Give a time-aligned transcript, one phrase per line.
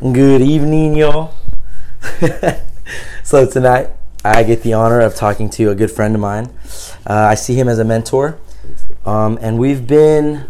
[0.00, 1.34] Good evening, y'all.
[3.24, 3.90] so tonight,
[4.24, 6.50] I get the honor of talking to a good friend of mine.
[7.04, 8.38] Uh, I see him as a mentor,
[9.04, 10.46] um, and we've been,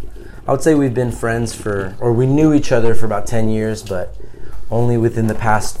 [0.47, 3.49] I would say we've been friends for, or we knew each other for about 10
[3.49, 4.15] years, but
[4.69, 5.79] only within the past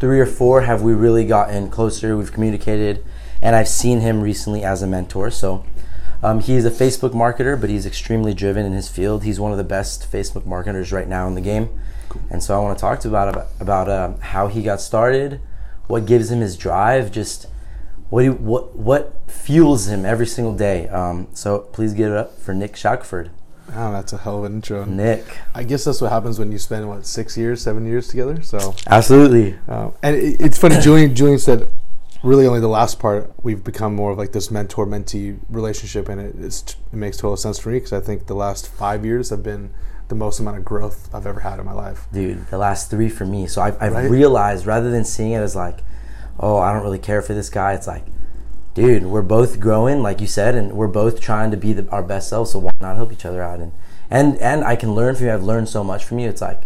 [0.00, 2.16] three or four have we really gotten closer.
[2.16, 3.04] We've communicated,
[3.42, 5.30] and I've seen him recently as a mentor.
[5.30, 5.66] So
[6.22, 9.24] um, he is a Facebook marketer, but he's extremely driven in his field.
[9.24, 11.68] He's one of the best Facebook marketers right now in the game.
[12.30, 15.40] And so I want to talk to about about, about uh, how he got started,
[15.86, 17.46] what gives him his drive, just
[18.08, 20.88] what he, what what fuels him every single day.
[20.88, 23.30] Um, so please give it up for Nick Shackford.
[23.74, 24.84] Oh, that's a hell of an intro.
[24.84, 28.42] Nick, I guess that's what happens when you spend what six years, seven years together.
[28.42, 29.56] So, absolutely.
[29.68, 30.80] uh, and it, it's funny.
[30.80, 31.70] Julian, Julian said,
[32.22, 36.20] really only the last part we've become more of like this mentor mentee relationship, and
[36.20, 39.30] it, it's, it makes total sense for me because I think the last five years
[39.30, 39.72] have been
[40.10, 42.06] the most amount of growth I've ever had in my life.
[42.12, 44.10] dude the last three for me so i've, I've Right?
[44.10, 45.78] realized rather than seeing it as like
[46.38, 48.04] oh i don't really care for this guy it's like
[48.74, 52.02] dude we're both growing like you said and we're both trying to be the, our
[52.02, 53.72] best selves so why not help each other out and
[54.10, 56.62] and and i can learn from you i've learned so much from you it's like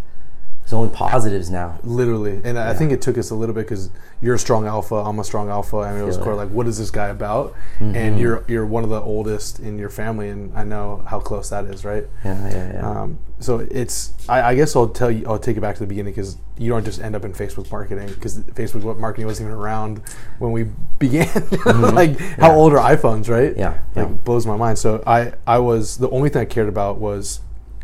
[0.65, 3.91] there's only positives now Literally, and I think it took us a little bit because
[4.23, 6.79] you're a strong alpha, I'm a strong alpha, and it was core like, what is
[6.79, 7.55] this guy about?
[7.81, 11.51] And you're you're one of the oldest in your family, and I know how close
[11.51, 12.07] that is, right?
[12.25, 15.61] yeah yeah yeah Um, so it's I, I guess I'll tell you I'll take it
[15.61, 18.97] back to the beginning because you don't just end up in Facebook marketing because Facebook
[18.99, 20.01] marketing wasn't even around
[20.39, 20.63] when we
[20.99, 21.29] began.
[21.67, 23.51] like how old are iPhones, right?
[23.51, 23.61] Mm-hmm.
[23.61, 24.15] Yeah, like yeah.
[24.25, 24.79] blows my mind.
[24.79, 27.41] So I I was the only thing I cared about was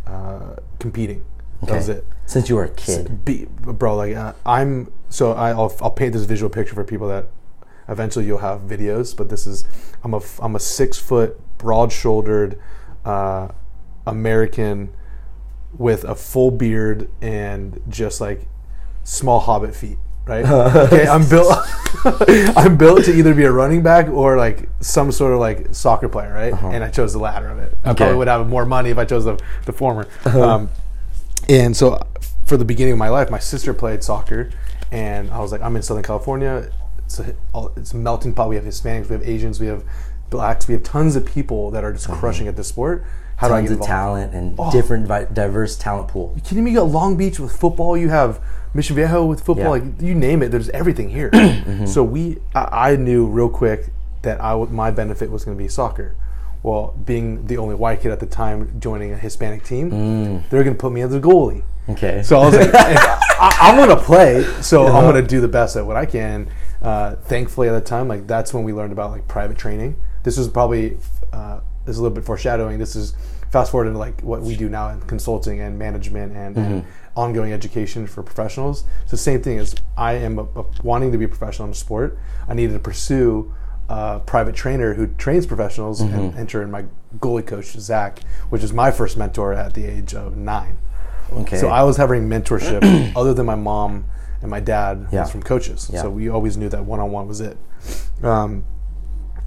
[0.06, 1.24] uh, competing.
[1.62, 2.06] That was it.
[2.30, 6.12] Since you were a kid Be, bro, like uh, I'm so I, I'll I'll paint
[6.12, 7.26] this visual picture for people that
[7.88, 9.16] eventually you'll have videos.
[9.16, 9.64] But this is
[10.04, 12.56] I'm a I'm a six foot, broad shouldered,
[13.04, 13.48] uh,
[14.06, 14.94] American
[15.76, 18.46] with a full beard and just like
[19.02, 19.98] small hobbit feet.
[20.24, 20.44] Right?
[20.86, 21.52] okay, I'm built.
[22.56, 26.08] I'm built to either be a running back or like some sort of like soccer
[26.08, 26.54] player, right?
[26.62, 27.76] And I chose the latter of it.
[27.84, 27.96] I Okay.
[27.96, 30.06] probably would have more money if I chose the, the former.
[30.26, 30.68] Um,
[31.50, 32.00] and so,
[32.46, 34.50] for the beginning of my life, my sister played soccer,
[34.92, 36.70] and I was like, I'm in Southern California.
[36.98, 37.34] It's a,
[37.76, 38.48] it's a melting pot.
[38.48, 39.84] We have Hispanics, we have Asians, we have
[40.30, 42.20] blacks, we have tons of people that are just mm-hmm.
[42.20, 43.04] crushing at this sport.
[43.36, 44.70] How do I tons get of talent and Oh.
[44.70, 46.70] different diverse talent pool You kidding me?
[46.70, 47.96] You got Long Beach with football.
[47.96, 48.40] You have
[48.74, 49.76] Mission Viejo with football.
[49.76, 49.84] Yeah.
[49.84, 51.30] Like you name it, there's everything here.
[51.60, 51.86] Mm-hmm.
[51.86, 53.90] So we, I, I knew real quick
[54.22, 56.16] that I my benefit was going to be soccer.
[56.62, 59.90] Well, being the only white kid at the time joining a Hispanic team,
[60.50, 61.62] they're going to put me as a goalie.
[61.88, 65.40] okay So I was like, I, I'm going to play, so I'm going to do
[65.40, 66.48] the best at what I can.
[66.82, 69.96] Uh, thankfully, at the time, like that's when we learned about like private training.
[70.22, 70.98] This was probably
[71.32, 72.78] uh, this is a little bit foreshadowing.
[72.78, 73.14] This is
[73.50, 76.84] fast forward into like what we do now in consulting and management and, and
[77.16, 78.84] ongoing education for professionals.
[79.08, 82.18] The same thing as I am a, a- wanting to be a professional in sport.
[82.48, 83.52] I needed to pursue
[84.26, 86.84] private trainer who trains professionals and enter in my
[87.18, 88.20] goalie coach Zach,
[88.50, 90.78] which is my first mentor at the age of nine.
[91.32, 94.04] okay So I was having mentorship other than my mom
[94.42, 95.22] and my dad Yeah.
[95.22, 95.90] was from coaches.
[95.92, 96.02] Yeah.
[96.02, 97.56] So we always knew that one on one was it.
[98.22, 98.64] Um,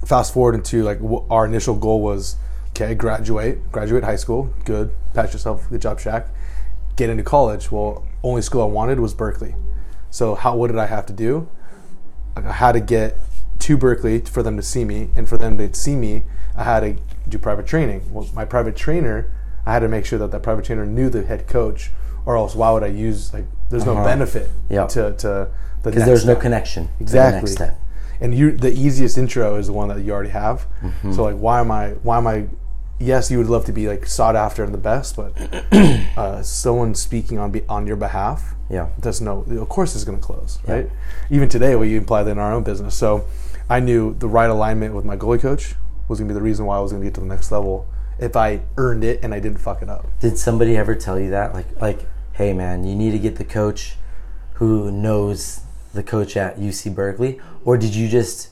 [0.04, 2.36] fast forward into like wh- our initial goal was
[2.70, 6.26] okay, graduate, graduate high school, good, pat yourself, good job, Shaq.
[6.96, 7.72] Get into college.
[7.72, 9.54] Well, only school I wanted was Berkeley.
[10.10, 11.48] So how what did I have to do?
[12.36, 13.16] I had to get
[13.64, 16.22] to Berkeley for them to see me, and for them to see me,
[16.56, 16.96] I had to
[17.28, 18.02] do private training.
[18.12, 19.30] Well, my private trainer,
[19.66, 21.90] I had to make sure that that private trainer knew the head coach,
[22.26, 23.46] or else why would I use like?
[23.70, 24.04] There's no Uh-huh.
[24.04, 24.86] benefit Yeah.
[24.88, 25.48] to to the
[25.82, 26.42] because next there's no step.
[26.42, 27.40] connection to the Exactly.
[27.40, 27.78] next step
[28.20, 30.66] And you, the easiest intro is the one that you already have.
[30.82, 31.12] Mm-hmm.
[31.14, 31.90] So like, why am I?
[32.08, 32.44] Why am I?
[33.00, 35.32] Yes, you would love to be like sought after and the best, but
[36.16, 39.44] uh, someone speaking on be, on your behalf yeah does no.
[39.64, 40.88] Of course, is going to close, right?
[41.30, 42.94] Even today, we apply that in our own business.
[42.94, 43.24] So
[43.68, 45.74] I knew the right alignment with my goalie coach
[46.08, 47.50] was going to be the reason why I was going to get to the next
[47.50, 47.86] level
[48.18, 50.06] if I earned it and I didn't fuck it up.
[50.20, 51.54] Did somebody ever tell you that?
[51.54, 52.00] Like, like,
[52.32, 53.96] hey man, you need to get the coach
[54.54, 55.60] who knows
[55.94, 58.50] the coach at UC Berkeley, or did you just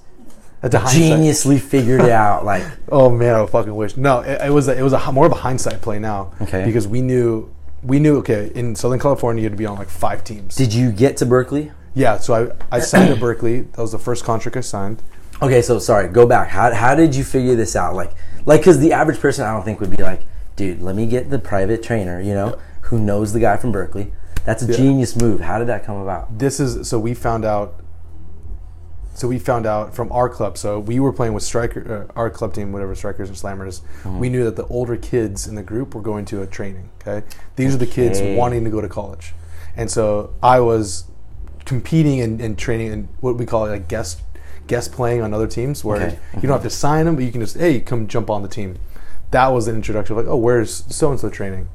[0.60, 1.02] That's a hindsight.
[1.20, 2.44] geniusly figured it out?
[2.44, 3.96] Like, Oh man, I fucking wish.
[3.96, 6.32] No, it, it was a, it was a more of a hindsight play now.
[6.40, 6.64] Okay.
[6.64, 7.52] Because we knew
[7.82, 10.54] we knew okay in Southern California you had to be on like five teams.
[10.54, 11.72] did you get to Berkeley?
[11.94, 13.62] Yeah, so I I signed at Berkeley.
[13.62, 15.02] That was the first contract I signed.
[15.42, 16.48] Okay, so sorry, go back.
[16.48, 17.96] How, how did you figure this out?
[17.96, 18.12] Like,
[18.46, 20.22] like, because the average person I don't think would be like,
[20.54, 24.12] dude, let me get the private trainer, you know, who knows the guy from Berkeley.
[24.44, 24.76] That's a Yeah.
[24.76, 25.40] genius move.
[25.40, 26.38] How did that come about?
[26.38, 27.74] This is so we found out.
[29.14, 30.56] So we found out from our club.
[30.56, 33.82] So we were playing with striker, uh, our club team, whatever strikers and slammers.
[34.18, 36.88] We knew that the older kids in the group were going to a training.
[37.06, 39.34] Okay, these are the kids wanting to go to college,
[39.76, 41.04] and so I was
[41.72, 44.20] competing and, and training and what we call like guest
[44.66, 46.18] guest playing on other teams where Okay.
[46.36, 48.48] you don't have to sign them, but you can just hey come jump on the
[48.48, 48.78] team.
[49.30, 51.68] That was an introduction of like oh where's so and so training,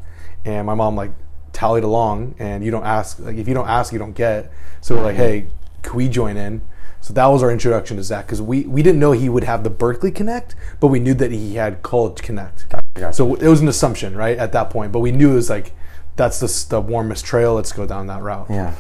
[0.46, 1.12] and my mom like
[1.54, 4.52] tallied along and you don't ask like if you don't ask you don't get.
[4.82, 5.48] So we're like hey
[5.82, 6.62] can we join in?
[7.02, 9.64] So that was our introduction to Zach because we, we didn't know he would have
[9.64, 12.68] the Berkeley Connect, but we knew that he had College Connect.
[12.70, 13.14] gotcha.
[13.14, 14.92] So it was an assumption, right, at that point.
[14.92, 15.72] But we knew it was like,
[16.18, 17.54] that's the, the warmest trail.
[17.54, 18.48] Let's go down that route.
[18.50, 18.74] Yeah.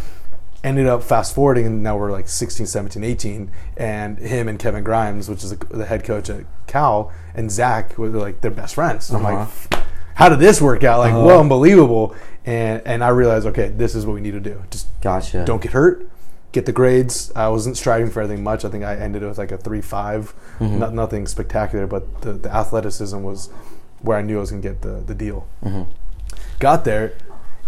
[0.68, 3.52] Ended up fast forwarding, and now we're like 16, 17, 18.
[3.78, 8.10] And him and Kevin Grimes, which is the, head coach at Cal, and Zach were
[8.10, 9.10] like their best friends.
[9.10, 9.84] And I'm like, uh-huh.
[10.16, 11.00] how did this work out?
[11.00, 11.24] Like, uh-huh.
[11.26, 12.18] well, unbelievable.
[12.46, 14.62] And, and I realized, okay, this is what we need to do.
[14.70, 15.46] Just Gotcha.
[15.46, 16.06] don't get hurt,
[16.52, 17.32] get the grades.
[17.34, 18.66] I wasn't striving for anything much.
[18.66, 20.80] I think I ended with like a three five, mm-hmm.
[20.80, 23.48] not nothing spectacular, but the, the athleticism was
[24.02, 25.48] where I knew I was going to get the the deal.
[25.64, 25.90] Mm-hmm.
[26.60, 27.14] Got there.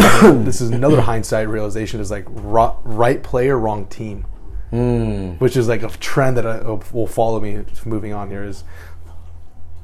[0.43, 4.25] this is another hindsight realization: is like right player, wrong team,
[4.71, 5.39] Mm.
[5.39, 8.29] which is like a trend that I, will follow me moving on.
[8.29, 8.63] Here is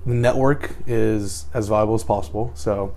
[0.06, 2.52] the network is as valuable as possible.
[2.54, 2.94] So,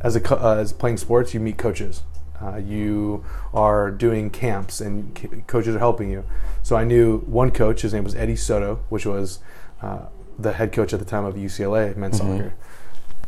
[0.00, 2.02] as a uh, as playing sports, you meet coaches.
[2.42, 6.24] Uh, you are doing camps, and c- coaches are helping you.
[6.62, 7.82] So I knew one coach.
[7.82, 9.38] His name was Eddie Soto, which was
[9.82, 10.06] uh,
[10.38, 12.54] the head coach at the time of UCLA men's soccer.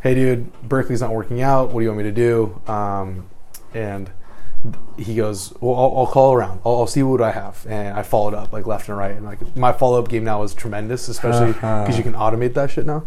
[0.03, 1.69] Hey, dude, Berkeley's not working out.
[1.73, 2.61] What do you want me to do?
[2.67, 3.30] Um,
[3.75, 4.11] and
[4.99, 6.61] he goes, "Well, I'll, I'll call around.
[6.67, 9.25] I'll, I'll see what I have." And I followed up like left and right, and
[9.25, 11.83] like my follow up game now is tremendous, especially Uh-huh.
[11.83, 13.05] because you can automate that shit now.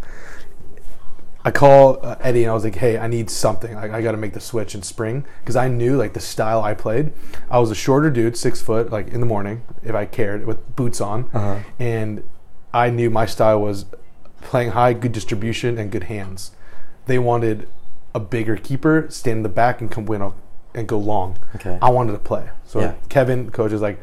[1.46, 3.74] I call uh, Eddie and I was like, "Hey, I need something.
[3.74, 6.62] Like, I got to make the switch in spring because I knew like the style
[6.62, 7.12] I played.
[7.50, 10.74] I was a shorter dude, six foot, like in the morning if I cared, with
[10.74, 11.58] boots on, Uh-huh.
[11.78, 12.24] and
[12.72, 13.84] I knew my style was
[14.40, 16.52] playing high, good distribution, and good hands.
[17.06, 17.68] They wanted
[18.14, 20.32] a bigger keeper, stand in the back, and come win a,
[20.74, 21.36] and go long.
[21.56, 21.78] Okay.
[21.80, 22.48] I wanted to play.
[22.66, 22.94] So Yeah.
[23.08, 23.98] Kevin, coach, is like,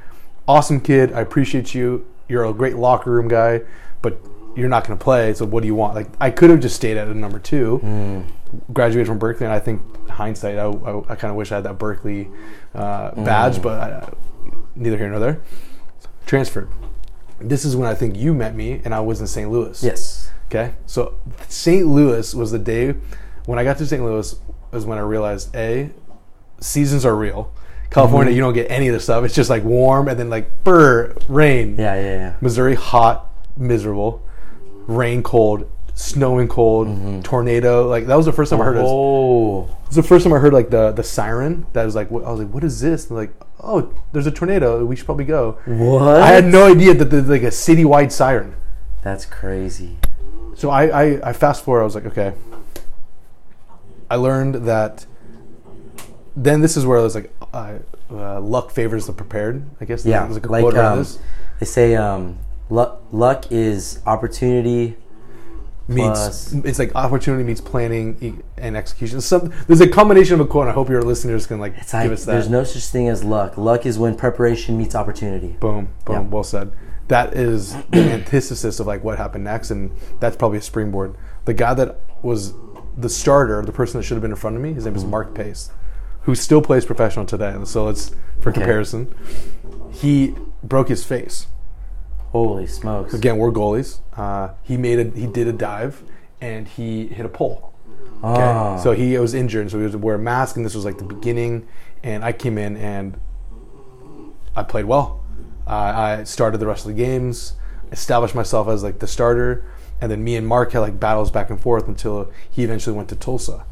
[0.48, 1.12] "Awesome kid.
[1.14, 2.06] I appreciate you.
[2.28, 3.62] You're a great locker room guy,
[4.02, 4.20] but."
[4.54, 5.96] You're not going to play, so what do you want?
[5.96, 8.26] Like, I could have just stayed at a number two, Mm.
[8.74, 11.64] graduated from Berkeley, and I think hindsight, I, I, I kind of wish I had
[11.64, 12.30] that Berkeley
[12.76, 14.10] uh, badge, but I,
[14.76, 15.40] neither here nor there.
[16.26, 16.68] Transferred.
[17.40, 19.50] This is when I think you met me, and I was in St.
[19.50, 19.82] Louis.
[19.82, 20.30] Yes.
[20.48, 21.14] Okay, so
[21.48, 21.88] St.
[21.88, 22.96] Louis was the day
[23.46, 24.04] when I got to St.
[24.04, 24.36] Louis
[24.74, 25.92] was when I realized a
[26.62, 27.52] seasons are real.
[27.90, 28.38] California, mm-hmm.
[28.38, 29.26] you don't get any of this stuff.
[29.26, 31.76] It's just like warm and then like burr rain.
[31.78, 32.36] Yeah, yeah, yeah.
[32.40, 34.26] Missouri hot, miserable,
[34.88, 37.22] rain cold, snowing cold, mm-hmm.
[37.22, 37.90] tornado.
[37.90, 38.84] Like that was the first time I heard it.
[38.86, 39.64] Oh.
[39.64, 41.66] It was the first time I heard like the the siren.
[41.74, 43.10] That was like what- I was like, what is this?
[43.10, 44.86] And like, oh, there's a tornado.
[44.86, 45.60] We should probably go.
[45.66, 46.22] What?
[46.22, 48.56] I had no idea that there's like a citywide siren.
[49.04, 49.98] That's crazy.
[50.56, 51.82] So I, I, I fast forward.
[51.82, 52.34] I was like, okay.
[54.10, 55.06] I learned that.
[56.36, 57.80] Then this is where I was like, uh,
[58.10, 59.66] uh, luck favors the prepared.
[59.82, 60.26] I guess Yeah.
[60.26, 61.20] like like um, this.
[61.60, 62.38] they say, um,
[62.70, 64.98] luck, luck is opportunity.
[65.88, 69.20] Meets plus- it's like opportunity meets planning and execution.
[69.20, 70.68] Some there's a combination of a quote.
[70.70, 72.32] I hope your listeners can like give like us that.
[72.32, 73.58] there's no such thing as luck.
[73.58, 75.58] Luck is when preparation meets opportunity.
[75.60, 76.22] Boom, boom, Yeah.
[76.22, 76.72] well said.
[77.10, 79.92] That is the antithesis of like what happened next, and
[80.22, 81.16] that's probably a springboard.
[81.44, 82.54] The guy that was
[82.96, 85.04] the starter, the person that should have been in front of me, his name is
[85.04, 85.72] Mark Pace,
[86.24, 87.56] who still plays professional today.
[87.66, 89.14] So it's for comparison.
[89.92, 91.48] He broke his face.
[92.32, 93.14] Holy smokes!
[93.14, 94.00] Again, we're goalies.
[94.16, 96.02] Uh, he made a he did a dive,
[96.40, 97.74] and he hit a pole.
[98.24, 98.42] Okay.
[98.42, 98.78] Ah.
[98.78, 100.98] So he was injured, so he was to wear a mask, and this was like
[100.98, 101.68] the beginning.
[102.04, 103.20] And I came in and
[104.56, 105.24] I played well.
[105.68, 107.54] Uh, I started the rest of the games,
[107.92, 109.66] established myself as like the starter,
[110.00, 113.10] and then me and Mark had like battles back and forth until he eventually went
[113.10, 113.66] to Tulsa.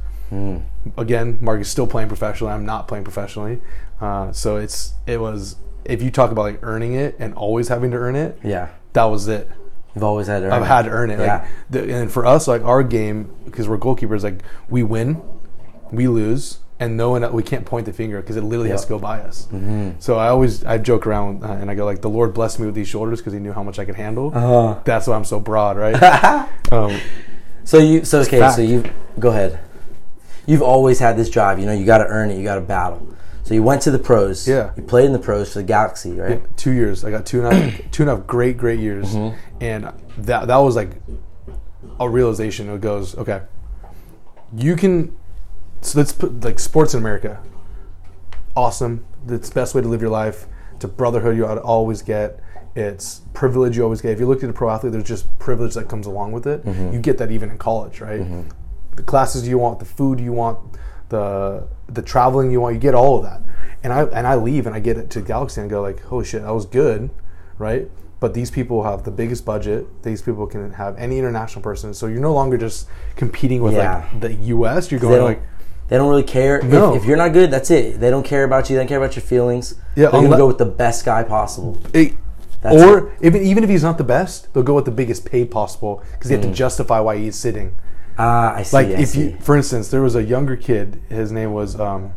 [0.98, 2.54] Again, Mark is still playing professionally.
[2.54, 3.60] I'm not playing professionally,
[4.02, 5.56] uh, so it's it was
[5.86, 9.06] if you talk about like earning it and always having to earn it, yeah, that
[9.06, 9.50] was it.
[9.96, 10.46] you've always had to.
[10.48, 10.66] Earn I've it.
[10.66, 11.20] had to earn it.
[11.20, 11.38] Yeah.
[11.42, 15.22] Like, the, and for us, like our game, because we're goalkeepers, like we win,
[15.92, 18.90] we lose, and no one we can't point the finger because it literally has to
[18.90, 19.48] go by us.
[20.00, 22.66] So I always I joke around uh, and I go like, the Lord blessed me
[22.68, 24.32] with these shoulders because He knew how much I could handle.
[24.34, 24.80] Uh-huh.
[24.86, 26.50] That's why I'm so broad, right?
[26.72, 27.00] um,
[27.66, 28.84] So you, so okay, so you
[29.20, 29.60] go ahead.
[30.50, 31.60] You've always had this drive.
[31.60, 32.38] You know, you got to earn it.
[32.38, 33.16] You got to battle.
[33.44, 34.48] So you went to the pros.
[34.48, 34.72] Yeah.
[34.76, 36.42] You played in the pros for the Galaxy, right?
[36.58, 37.06] two years.
[37.06, 39.38] I got two and a half, two and a half great, great years, mm-hmm.
[39.62, 40.92] and that that was like
[42.00, 42.70] a realization.
[42.70, 43.42] It goes, okay,
[44.56, 45.18] you can.
[45.82, 47.42] So let's put like sports in America.
[48.56, 49.06] Awesome.
[49.28, 50.46] It's the best way to live your life.
[50.76, 52.40] It's a brotherhood you ought to always get.
[52.76, 54.12] It's privilege you always get.
[54.12, 56.64] If you look at a pro athlete, there's just privilege that comes along with it.
[56.66, 56.94] Mm-hmm.
[56.94, 58.22] You get that even in college, right?
[58.22, 58.50] Mm-hmm.
[59.00, 60.60] The classes you want, the food you want,
[61.08, 63.42] the the traveling you want, you get all of that.
[63.82, 66.26] and I and I leave and I get it to Galaxy and go like, holy
[66.26, 67.10] shit, that was good,
[67.58, 67.90] right?
[68.20, 70.04] But these people have the biggest budget.
[70.04, 71.94] These people can have any international person.
[71.94, 74.10] So you're no longer just competing with Yeah.
[74.12, 74.92] like the U.S.
[74.92, 75.42] You're going like,
[75.88, 76.62] they don't really care.
[76.62, 76.94] No.
[76.94, 78.02] If, if you're not good, that's it.
[78.02, 78.76] They don't care about you.
[78.76, 79.76] They don't care about your feelings.
[79.96, 81.80] Yeah, They're gonna go with the best guy possible.
[81.94, 82.16] it,
[82.62, 86.04] or even even if he's not the best, they'll go with the biggest pay possible
[86.12, 86.56] because they have to mm.
[86.56, 87.74] justify why he's sitting.
[88.20, 88.76] Ah, I see.
[88.76, 89.22] Like I if see.
[89.22, 91.02] you, for instance, there was a younger kid.
[91.10, 92.14] His name was um,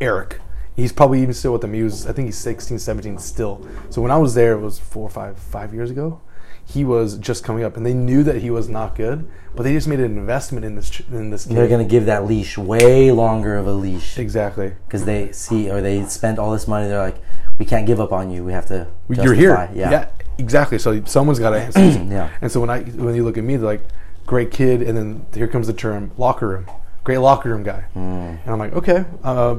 [0.00, 0.40] Eric.
[0.74, 1.72] He's probably even still with them.
[1.72, 3.66] He was, I think he's 16, 17 still.
[3.90, 6.20] So when I was there, it was four or five, five years ago.
[6.66, 9.72] He was just coming up, and they knew that he was not good, but they
[9.74, 11.56] just made an investment in this in this kid.
[11.56, 14.72] they're gonna give that leash way longer of a leash exactly.
[14.86, 16.88] because they see or they spent all this money.
[16.88, 17.18] They're like,
[17.58, 18.42] we can't give up on you.
[18.42, 18.88] We have to.
[19.10, 19.54] You're here.
[19.54, 20.08] justify." Yeah.
[20.38, 20.78] exactly.
[20.78, 21.80] So someone's got to answer.
[22.10, 22.30] Yeah.
[22.40, 23.84] And so when I when you look at me, they're like,
[24.26, 26.66] great kid, and then here comes the term locker room,
[27.04, 28.00] great locker room guy, Hmm.
[28.44, 29.56] and I'm like, okay, uh,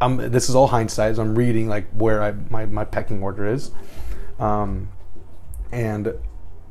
[0.00, 1.16] I'm, this is all hindsight.
[1.16, 3.70] So I'm reading like where I my, my pecking order is,
[4.38, 4.88] um,
[5.72, 6.14] and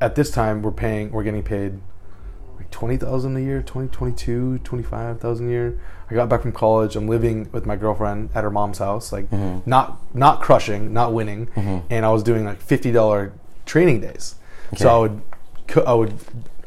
[0.01, 1.79] at this time we're paying we're getting paid
[2.57, 5.79] like 20,000 a year 20 22 25,000 a year.
[6.11, 6.95] I got back from college.
[6.95, 9.69] I'm living with my girlfriend at her mom's house like Mm-hmm.
[9.69, 11.47] not not crushing not winning.
[11.89, 13.31] And I was doing like $50
[13.65, 14.35] training days.
[14.75, 15.21] So I would
[15.87, 16.13] I would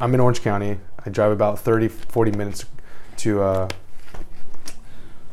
[0.03, 2.67] I'm in Orange County I drive about 30 40 minutes
[3.19, 3.69] to uh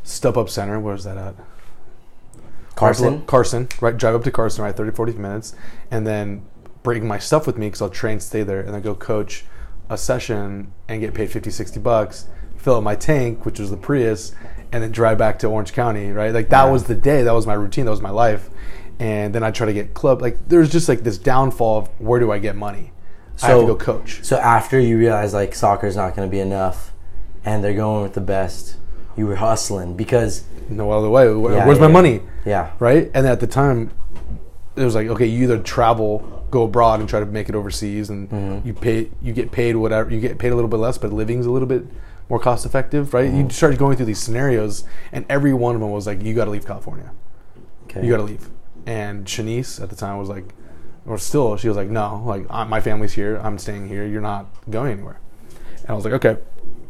[0.05, 1.35] StubHub Center where's that at
[2.75, 3.25] Carson.
[3.25, 3.97] Carson, right?
[3.97, 4.73] Drive up to Carson, right?
[4.73, 5.53] 30, 40 minutes,
[5.91, 6.45] and then
[6.81, 9.43] bring my stuff with me because I'll train, stay there, and then go coach
[9.89, 13.75] a session and get paid 50, 60 bucks, fill up my tank, which was the
[13.75, 14.33] Prius,
[14.71, 16.33] and then drive back to Orange County, right?
[16.33, 16.71] Like that Yeah.
[16.71, 18.49] was the day, that was my routine, that was my life.
[18.97, 20.21] And then I try to get club.
[20.21, 22.93] Like there's just like this downfall of where do I get money?
[23.43, 24.19] I have to go coach.
[24.24, 26.93] So after you realize like soccer's not going to be enough,
[27.46, 28.75] and they're going with the best,
[29.17, 31.34] you were hustling because No other way.
[31.34, 32.22] Where- Yeah, Where's my money?
[32.46, 33.10] yeah, right?
[33.13, 33.91] And at the time,
[34.75, 38.10] it was like, okay, you either travel, go abroad, and try to make it overseas,
[38.10, 38.67] and Mm-hmm.
[38.67, 41.46] you pay, you get paid whatever, you get paid a little bit less, but living's
[41.46, 41.86] a little bit
[42.29, 43.29] more cost effective, right?
[43.29, 43.41] Mm-hmm.
[43.41, 46.46] You started going through these scenarios, and every one of them was like, you got
[46.46, 47.12] to leave California,
[47.86, 48.50] okay, you got to leave.
[48.86, 50.53] And Shanice at the time was like,
[51.09, 54.21] or still, she was like, no, like I, my family's here, I'm staying here, you're
[54.21, 55.19] not going anywhere.
[55.81, 56.37] And I was like, okay,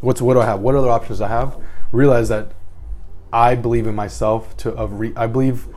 [0.01, 0.59] what's what do I have?
[0.59, 1.57] What other options do I have?
[1.93, 2.51] Realize that
[3.31, 5.67] I believe in myself to of re, I believe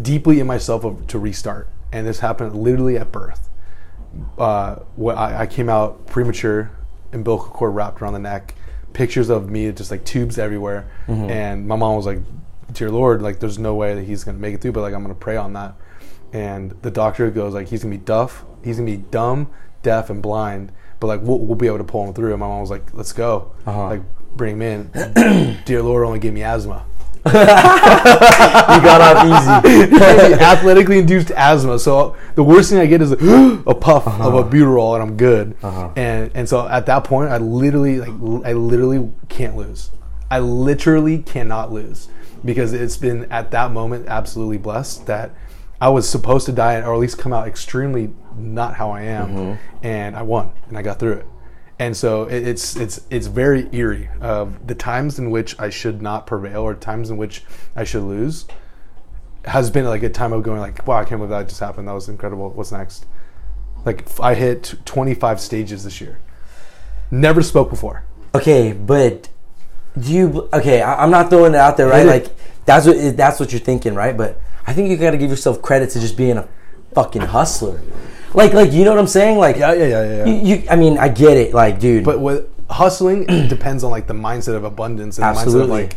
[0.00, 3.50] deeply in myself of, to restart, and this happened literally at birth.
[4.38, 6.70] Uh, what I, I came out premature,
[7.12, 8.54] umbilical cord wrapped around the neck,
[8.92, 12.20] pictures of me just like tubes everywhere, and my mom was like,
[12.72, 15.02] "Dear Lord, like there's no way that he's gonna make it through, but like I'm
[15.02, 15.74] gonna pray on that."
[16.32, 19.50] And the doctor goes like, "He's gonna be deaf, he's gonna be dumb,
[19.82, 22.30] deaf, and blind." But like we'll, we'll be able to pull him through.
[22.32, 23.84] And my mom was like, "Let's go, Uh-huh.
[23.88, 24.02] like
[24.36, 26.84] bring him in." Dear Lord, only give me asthma.
[27.24, 29.24] you got off
[29.64, 29.94] easy.
[30.42, 31.78] athletically induced asthma.
[31.78, 33.16] So the worst thing I get is a,
[33.66, 35.54] a puff of albuterol, and I'm good.
[35.62, 35.90] Uh-huh.
[35.96, 39.90] And and so at that point, I literally like l- I literally can't lose.
[40.30, 42.08] I literally cannot lose
[42.44, 45.30] because it's been at that moment absolutely blessed that
[45.82, 49.28] I was supposed to die or at least come out extremely not how I am,
[49.30, 49.84] mm-hmm.
[49.84, 51.26] and I won and I got through it.
[51.80, 56.00] And so it, it's it's it's very eerie of the times in which I should
[56.00, 57.42] not prevail or times in which
[57.74, 58.46] I should lose
[59.44, 61.88] has been like a time of going like, wow, I can't believe that just happened.
[61.88, 62.48] That was incredible.
[62.50, 63.06] What's next?
[63.84, 66.20] Like I hit 25 stages this year.
[67.10, 68.04] Never spoke before.
[68.36, 69.30] Okay, but
[69.98, 70.48] do you?
[70.52, 72.06] Okay, I, I'm not throwing it out there, right?
[72.06, 72.28] Like
[72.66, 74.16] that's what that's what you're thinking, right?
[74.16, 76.48] But I think you got to give yourself credit to just being a
[76.94, 77.80] fucking hustler.
[78.34, 79.38] Like, like you know what I'm saying?
[79.38, 80.24] Like, Yeah, yeah, yeah, yeah.
[80.26, 82.04] You, you, I mean, I get it, like, dude.
[82.04, 85.82] But with hustling, it depends on like the mindset of abundance and the mindset Absolutely.
[85.84, 85.96] of like,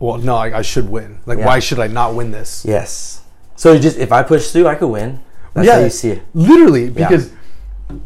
[0.00, 1.20] well, no, I, I should win.
[1.24, 1.46] Like, Yeah.
[1.46, 2.64] why should I not win this?
[2.66, 3.22] yes.
[3.56, 5.20] So you just if I push through, I could win.
[5.54, 6.22] That's how you see it.
[6.34, 7.30] Literally, because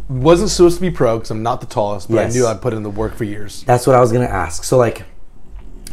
[0.09, 2.35] wasn't supposed to be pro because I'm not the tallest, but Yes.
[2.35, 3.62] I knew I'd put in the work for years.
[3.64, 4.62] That's what I was gonna ask.
[4.64, 5.04] So like,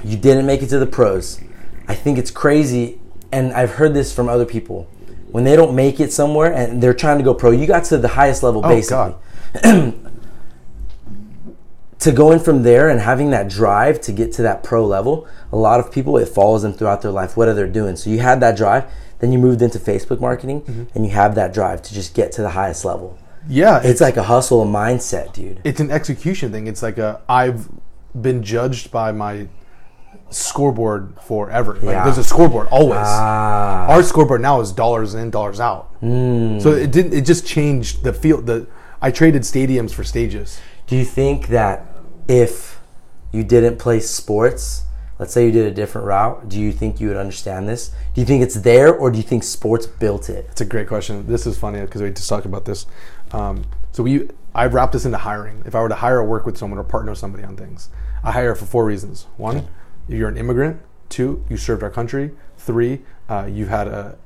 [0.04, 1.40] you didn't make it to the pros.
[1.88, 3.00] I think it's crazy,
[3.32, 4.88] and I've heard this from other people.
[5.32, 7.98] When they don't make it somewhere and they're trying to go pro, you got to
[7.98, 9.16] the highest level basically.
[9.64, 9.94] God.
[12.00, 15.56] to going from there and having that drive to get to that pro level, a
[15.58, 17.96] lot of people it follows them throughout their life, whatever they're doing.
[17.96, 18.86] So you had that drive,
[19.20, 20.84] then you moved into Facebook marketing, Mm-hmm.
[20.94, 23.18] and you have that drive to just get to the highest level.
[23.48, 25.62] Yeah, It's like a hustle, a mindset, dude.
[25.64, 26.68] it's an execution thing.
[26.68, 27.70] It's like a I've
[28.20, 29.48] been judged by my
[30.30, 31.74] scoreboard forever.
[31.76, 32.04] Like Yeah.
[32.04, 32.98] there's a scoreboard always.
[33.02, 35.90] Ah, Our scoreboard now is dollars in, dollars out.
[36.02, 37.14] So it didn't.
[37.14, 38.46] It just changed the field.
[38.46, 38.68] The
[39.02, 40.60] I traded stadiums for stages.
[40.88, 41.86] do you think that
[42.28, 42.80] if
[43.32, 44.84] you didn't play sports
[45.18, 47.92] let's say you did a different route, do you think you would understand this?
[48.14, 50.46] Do you think it's there, or do you think sports built it?
[50.52, 51.26] It's a great question.
[51.26, 52.86] This is funny because we just talked about this.
[53.32, 53.64] Um,
[53.94, 55.64] so we, I wrapped this into hiring.
[55.66, 57.88] If I were to hire or work with someone or partner with somebody on things,
[58.26, 59.26] I hire for four reasons.
[59.38, 59.68] One,
[60.08, 60.82] you're an immigrant.
[61.10, 62.32] Two, you served our country.
[62.58, 64.18] Three, uh, you've had a,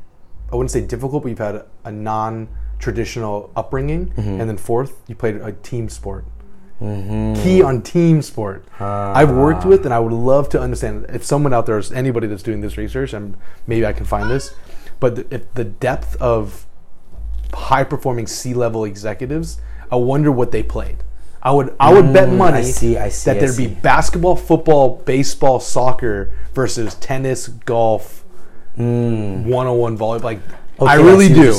[0.52, 4.08] I wouldn't say difficult, but you've had a, a non-traditional upbringing.
[4.08, 4.42] Mm-hmm.
[4.42, 6.26] And then fourth, you played a team sport.
[6.82, 7.44] Mm-hmm.
[7.44, 8.66] Key on team sport.
[8.80, 9.14] Ah.
[9.14, 12.28] I've worked with, and I would love to understand if someone out there is anybody
[12.28, 13.36] that's doing this research, and
[13.68, 14.54] maybe I can find this.
[15.02, 16.66] But the, if the depth of
[17.54, 19.60] high performing C level executives,
[19.92, 21.04] I wonder what they played.
[21.42, 24.98] I would I would bet money I see, I see, that there'd be basketball, football,
[25.06, 28.26] baseball, soccer versus tennis, golf,
[28.76, 30.24] one on one volleyball.
[30.24, 30.40] Like.
[30.82, 31.54] Okay, I really do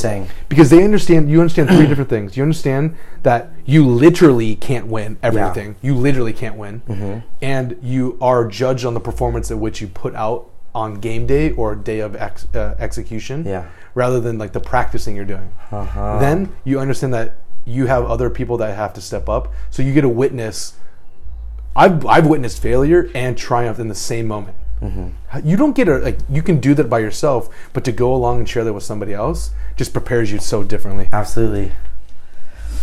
[0.49, 1.31] because they understand.
[1.31, 2.39] You understand three different things.
[2.39, 5.77] You understand that you literally can't win everything.
[5.83, 7.19] You literally can't win, Mm-hmm.
[7.43, 11.51] and you are judged on the performance at which you put out on game day
[11.51, 13.67] or day of ex, uh, execution, Yeah.
[13.95, 15.53] rather than like the practicing you're doing.
[15.71, 16.19] Uh-huh.
[16.19, 19.93] Then you understand that you have other people that have to step up, so you
[19.93, 20.75] get to witness.
[21.77, 24.57] I've I've witnessed failure and triumph in the same moment.
[24.81, 25.47] Mm-hmm.
[25.47, 28.39] You don't get a like you can do that by yourself, but to go along
[28.39, 31.09] and share that with somebody else just prepares you so differently.
[31.13, 31.73] Absolutely.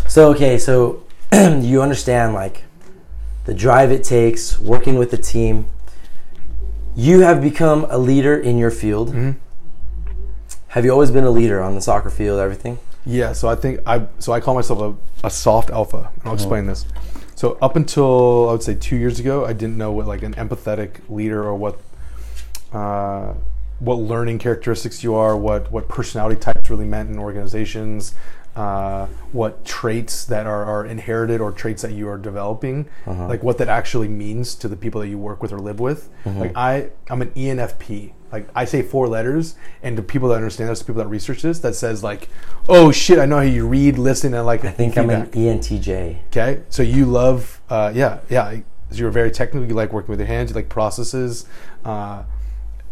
[0.08, 1.04] So okay, so
[1.34, 2.64] you understand like
[3.46, 5.68] the drive it takes, working with the team.
[6.96, 9.14] You have become a leader in your field.
[10.70, 12.80] Have you always been a leader on the soccer field, everything?
[13.08, 16.12] Yeah, so I think I so I call myself a, a soft alpha.
[16.26, 16.86] I'll explain this.
[17.36, 20.34] So up until I would say two years ago, I didn't know what like an
[20.34, 21.80] empathetic leader or what
[22.74, 23.34] uh,
[23.80, 28.14] what learning characteristics you are, what what personality types really meant in organizations,
[28.58, 33.58] uh, what traits that are, are inherited or traits that you are developing, like what
[33.60, 36.10] that actually means to the people that you work with or live with.
[36.26, 38.14] Like I, I'm an ENFP.
[38.32, 41.44] Like I say four letters, and the people that understand this, the people that research
[41.44, 42.28] this, that says like,
[42.68, 45.28] "Oh shit, I know how you read, listen, and like." I think I'm an
[45.62, 46.17] ENTJ.
[46.28, 48.60] Okay, so you love, uh, yeah, yeah.
[48.89, 49.65] So you're very technical.
[49.67, 50.50] You like working with your hands.
[50.50, 51.46] You like processes.
[51.86, 52.24] Uh,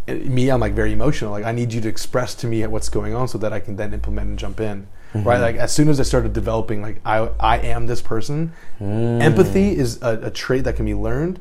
[0.07, 1.31] me, I'm like very emotional.
[1.31, 3.75] Like I need you to express to me what's going on so that I can
[3.75, 4.87] then implement and jump in.
[5.23, 5.39] Right.
[5.39, 8.51] Like as soon as I started developing, like I, I am this person.
[8.81, 11.39] Empathy is a, a trait that can be learned,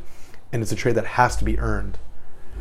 [0.52, 1.98] and it's a trait that has to be earned.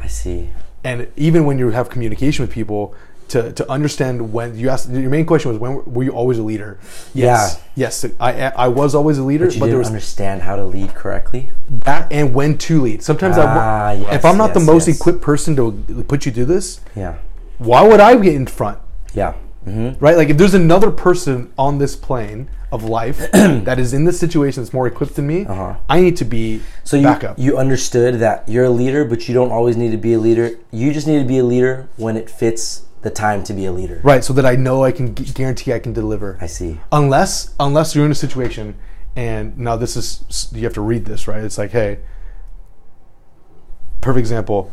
[0.01, 0.49] I see.
[0.83, 2.93] And even when you have communication with people,
[3.29, 6.43] to, to understand when you asked your main question was when were you always a
[6.43, 6.77] leader?
[7.13, 10.65] Yes, yes, I I was always a leader, But but there was understand how to
[10.65, 11.49] lead correctly.
[11.69, 13.01] that and when to lead.
[13.01, 14.97] Sometimes Ah, I, yes, if I'm not the most yes.
[14.97, 15.71] equipped person to
[16.07, 17.15] put you through this, Yeah.
[17.59, 18.77] why would I get in front?
[19.13, 19.33] Yeah.
[19.65, 20.17] Hmm Right?
[20.17, 24.63] Like if there's another person on this plane of life that is in this situation
[24.63, 25.75] that's more equipped than me, Uh-huh.
[25.87, 27.37] I need to be So you backup.
[27.39, 30.51] you understood that you're a leader, but you don't always need to be a leader.
[30.71, 33.71] You just need to be a leader when it fits the time to be a
[33.71, 33.99] leader.
[34.03, 36.37] right, so that I know I can guarantee I can deliver.
[36.41, 36.79] I see.
[36.91, 38.75] unless unless you're in a situation
[39.15, 41.99] and now this is you have to read this right it's like hey
[44.01, 44.71] perfect example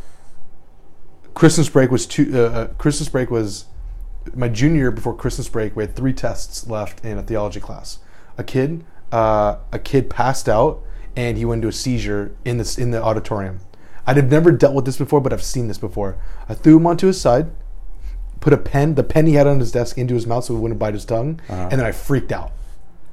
[1.34, 3.66] christmas break was two uh, uh, christmas break was
[4.34, 7.98] my junior year before christmas break we had three tests left in a theology class
[8.38, 10.82] a kid uh, a kid passed out
[11.16, 13.60] and he went into a seizure in this in the auditorium
[14.06, 16.16] i'd have never dealt with this before but i've seen this before
[16.48, 17.50] i threw him onto his side
[18.40, 20.60] put a pen, the pen he had on his desk, into his mouth so he
[20.60, 22.52] wouldn't bite his tongue, and then I freaked out.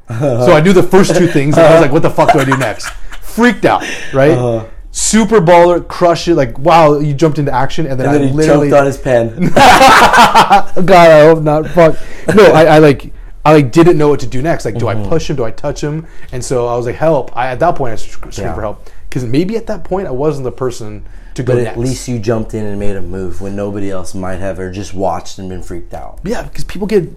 [0.08, 2.40] so I do the first two things, and I was like, "What the fuck do
[2.40, 2.90] I do next?"
[3.22, 4.32] Freaked out, right?
[5.00, 8.28] Super baller, crush it, like wow, you jumped into action, and then, And then I
[8.30, 9.50] he literally, choked on his pen.
[9.54, 11.68] God, I hope not.
[11.68, 11.98] Fuck.
[12.36, 13.14] No, I, I like,
[13.46, 14.66] I like didn't know what to do next.
[14.66, 15.08] Like, do I mm-hmm.
[15.08, 15.36] push him?
[15.36, 16.08] Do I touch him?
[16.32, 17.36] And so I was like, help.
[17.38, 18.56] I at that point I sc- screamed Yeah.
[18.56, 21.06] for help because maybe at that point I wasn't the person
[21.36, 21.78] to go but next.
[21.78, 24.72] at least you jumped in and made a move when nobody else might have, or
[24.72, 26.20] just watched and been freaked out.
[26.24, 27.08] yeah, because people get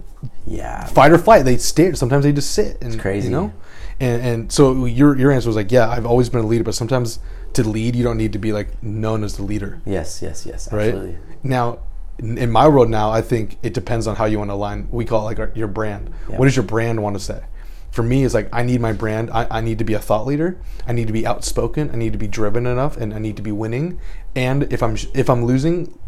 [0.46, 0.84] Yeah.
[0.84, 1.46] fight or flight.
[1.46, 1.94] They stare.
[1.94, 2.76] Sometimes they just sit.
[2.82, 3.28] And, crazy.
[3.28, 3.54] you know.
[3.98, 6.74] And and so your your answer was like, yeah, I've always been a leader, but
[6.74, 7.18] sometimes
[7.54, 10.22] to lead, you don't need to be like known as the leader, Yes.
[10.22, 10.46] Yes.
[10.46, 10.72] Yes.
[10.72, 10.88] right?
[10.88, 11.18] Absolutely.
[11.42, 11.80] Now,
[12.18, 14.88] in, my world now, I think it depends on how you want to align.
[14.90, 16.10] We call it like our, your brand.
[16.28, 17.42] What does your brand want to say?
[17.90, 19.30] For me, it's like I need my brand.
[19.30, 20.60] I, I need to be a thought leader.
[20.86, 21.90] I need to be outspoken.
[21.90, 23.98] I need to be driven enough, and I need to be winning.
[24.36, 25.98] And if I'm if I'm losing,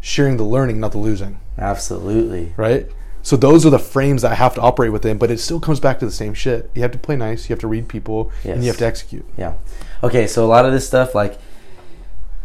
[0.00, 2.52] sharing the learning, not the losing Absolutely.
[2.58, 2.86] right?
[3.22, 5.80] So those are the frames that I have to operate within, but it still comes
[5.80, 6.70] back to the same shit.
[6.74, 9.24] You have to play nice, you have to read people, and you have to execute.
[9.38, 9.54] Yeah.
[10.04, 11.38] Okay, so a lot of this stuff, like,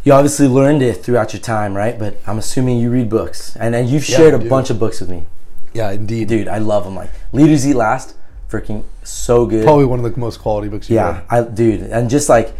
[0.02, 1.98] you obviously learned it throughout your time, right?
[1.98, 4.78] But I'm assuming you read books, and and you've Yeah, shared I a bunch of
[4.78, 5.24] books with me,
[5.74, 6.28] Yeah, indeed.
[6.28, 6.48] dude.
[6.48, 6.96] I love them.
[6.96, 8.14] Like, Leaders Eat Last,
[8.50, 9.62] freaking so good.
[9.64, 12.52] Probably one of the most quality books Yeah, I dude, and just like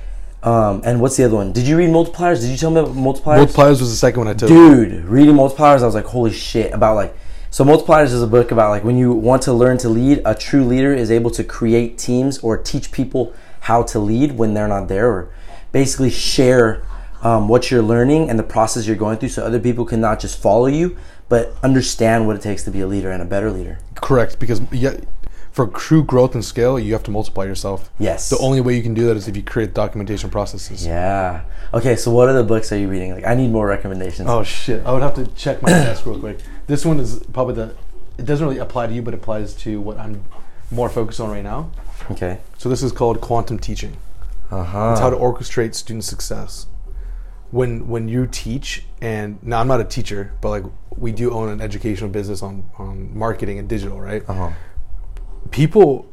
[0.43, 1.53] Um, and what's the other one?
[1.53, 2.41] Did you read multipliers?
[2.41, 3.45] Did you tell me about multipliers?
[3.45, 4.49] Multipliers was the second one I took.
[4.49, 6.73] Dude, reading multipliers, I was like, holy shit!
[6.73, 7.15] About like,
[7.51, 10.35] so multipliers is a book about like when you want to learn to lead, a
[10.35, 14.69] true leader is able to create teams or teach people how to lead when they're
[14.69, 15.35] not there, or
[15.73, 16.83] basically share
[17.23, 20.21] um, what you're learning and the process you're going through, so other people can not
[20.21, 20.97] just follow you,
[21.29, 23.79] but understand what it takes to be a leader and a better leader.
[23.95, 24.97] Correct, because yeah,
[25.53, 27.91] for true growth and scale, you have to multiply yourself.
[27.99, 28.31] Yes.
[28.31, 30.87] The only way you can do that is if you create documentation processes.
[30.87, 31.43] Yeah.
[31.75, 33.13] Okay, so what other books are you reading?
[33.13, 34.29] Like, I need more recommendations.
[34.29, 34.85] Oh shit!
[34.85, 36.39] I would have to check my desk real quick.
[36.67, 37.75] This one is probably the.
[38.19, 40.25] It doesn't really apply to you, but applies to what I'm
[40.71, 41.71] more focused on right now.
[42.11, 42.41] Okay.
[42.59, 43.97] So this is called quantum teaching.
[44.51, 44.91] Uh huh.
[44.93, 46.67] It's how to orchestrate student success.
[47.51, 50.65] When when you teach, and now I'm not a teacher, but like
[50.97, 54.23] we do own an educational business on on marketing and digital, right?
[54.29, 54.51] Uh huh.
[55.51, 56.13] People,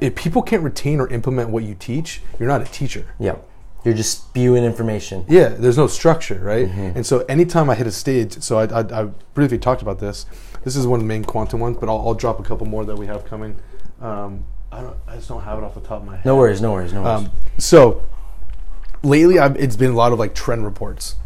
[0.00, 3.14] if people can't retain or implement what you teach, you're not a teacher.
[3.20, 3.48] Yep.
[3.84, 5.24] You're just spewing information.
[5.28, 6.68] Yeah, there's no structure, right?
[6.68, 9.04] And so anytime I hit a stage, so I, I, I
[9.34, 10.24] briefly talked about this.
[10.62, 12.84] This is one of the main quantum ones, but I'll, I'll drop a couple more
[12.84, 13.56] that we have coming.
[14.00, 16.24] Um, I don't, I just don't have it off the top of my head.
[16.24, 16.60] No worries.
[16.60, 16.92] No worries.
[16.92, 17.26] No worries.
[17.26, 18.02] Um, so
[19.02, 21.16] lately, I've, it's been a lot of like trend reports.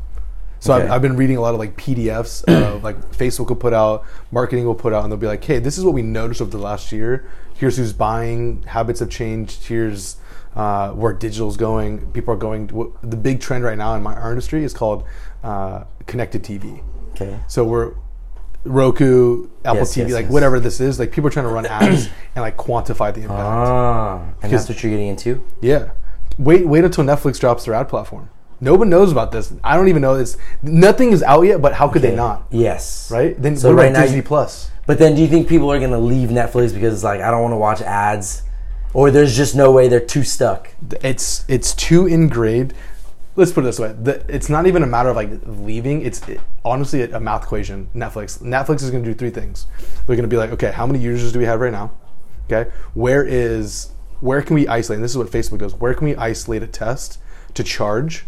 [0.59, 0.85] So Okay.
[0.85, 4.05] I've, I've been reading a lot of like PDFs, uh, like Facebook will put out,
[4.33, 6.51] marketing will put out, and they'll be like, "Hey, this is what we noticed over
[6.51, 7.29] the last year.
[7.55, 8.63] Here's who's buying.
[8.65, 9.65] Habits have changed.
[9.67, 10.17] Here's
[10.57, 12.11] uh, where digital's going.
[12.13, 12.67] People are going.
[12.69, 15.05] To, the big trend right now in my our industry is called
[15.45, 16.83] uh, connected TV.
[17.13, 17.39] okay.
[17.47, 17.95] So we're
[18.67, 20.33] Roku, Apple Yes, TV, yes, like yes.
[20.33, 20.99] whatever this is.
[20.99, 23.41] Like people are trying to run ads and like quantify the impact.
[23.41, 25.45] Ah, and that's what you're getting into.
[25.61, 25.91] Yeah.
[26.39, 28.29] Wait wait until Netflix drops their ad platform.
[28.61, 29.53] No one knows about this.
[29.63, 30.37] I don't even know this.
[30.63, 32.47] Nothing is out yet, but how could they not?
[32.51, 33.11] Yes.
[33.11, 33.41] Right?
[33.41, 34.71] Then So what right about now Disney you- Plus?
[34.87, 37.43] But then, do you think people are gonna leave Netflix because it's like I don't
[37.43, 38.43] want to watch ads,
[38.95, 40.69] or there's just no way they're too stuck?
[41.03, 42.73] It's it's too ingrained.
[43.37, 46.03] Let's put it this way: the, it's not even a matter of like leaving.
[46.03, 47.89] It's it, honestly a, math equation.
[47.95, 48.41] Netflix.
[48.41, 49.67] Netflix is going to do three things.
[50.07, 51.93] They're going to be like, okay, how many users do we have right now?
[52.47, 54.97] Okay, where is where can we isolate?
[54.97, 55.75] And this is what Facebook does.
[55.75, 57.19] Where can we isolate a test
[57.55, 58.25] to charge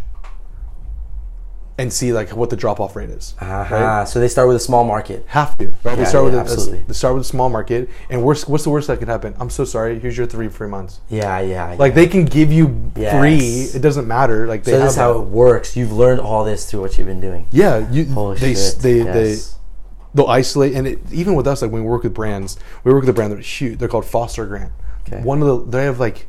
[1.79, 3.35] and see like what the drop off rate is?
[3.41, 4.05] Aha.
[4.05, 5.25] So they start with a small market.
[5.29, 5.97] Have to, right?
[5.97, 6.83] they start yeah, with a, absolutely.
[6.83, 9.35] they start with a small market, and worst, what's the worst that could happen?
[9.39, 9.99] I'm so sorry.
[10.01, 11.01] Here's your three free months.
[11.09, 11.77] Yeah, yeah.
[11.79, 13.19] Like they can give you Yes.
[13.19, 13.79] free.
[13.79, 14.47] It doesn't matter.
[14.47, 15.77] Like they so this how it works.
[15.77, 17.47] You've learned all this through what you've been doing.
[17.53, 18.79] Yeah, you, Holy they shit.
[18.81, 19.15] they yes.
[19.15, 19.59] they
[20.15, 23.03] they'll isolate, and it, even with us, like when we work with brands, we work
[23.03, 23.79] with a brand that's huge.
[23.79, 24.73] They're called Foster Grant.
[25.07, 25.23] Okay.
[25.23, 26.27] One of the they have like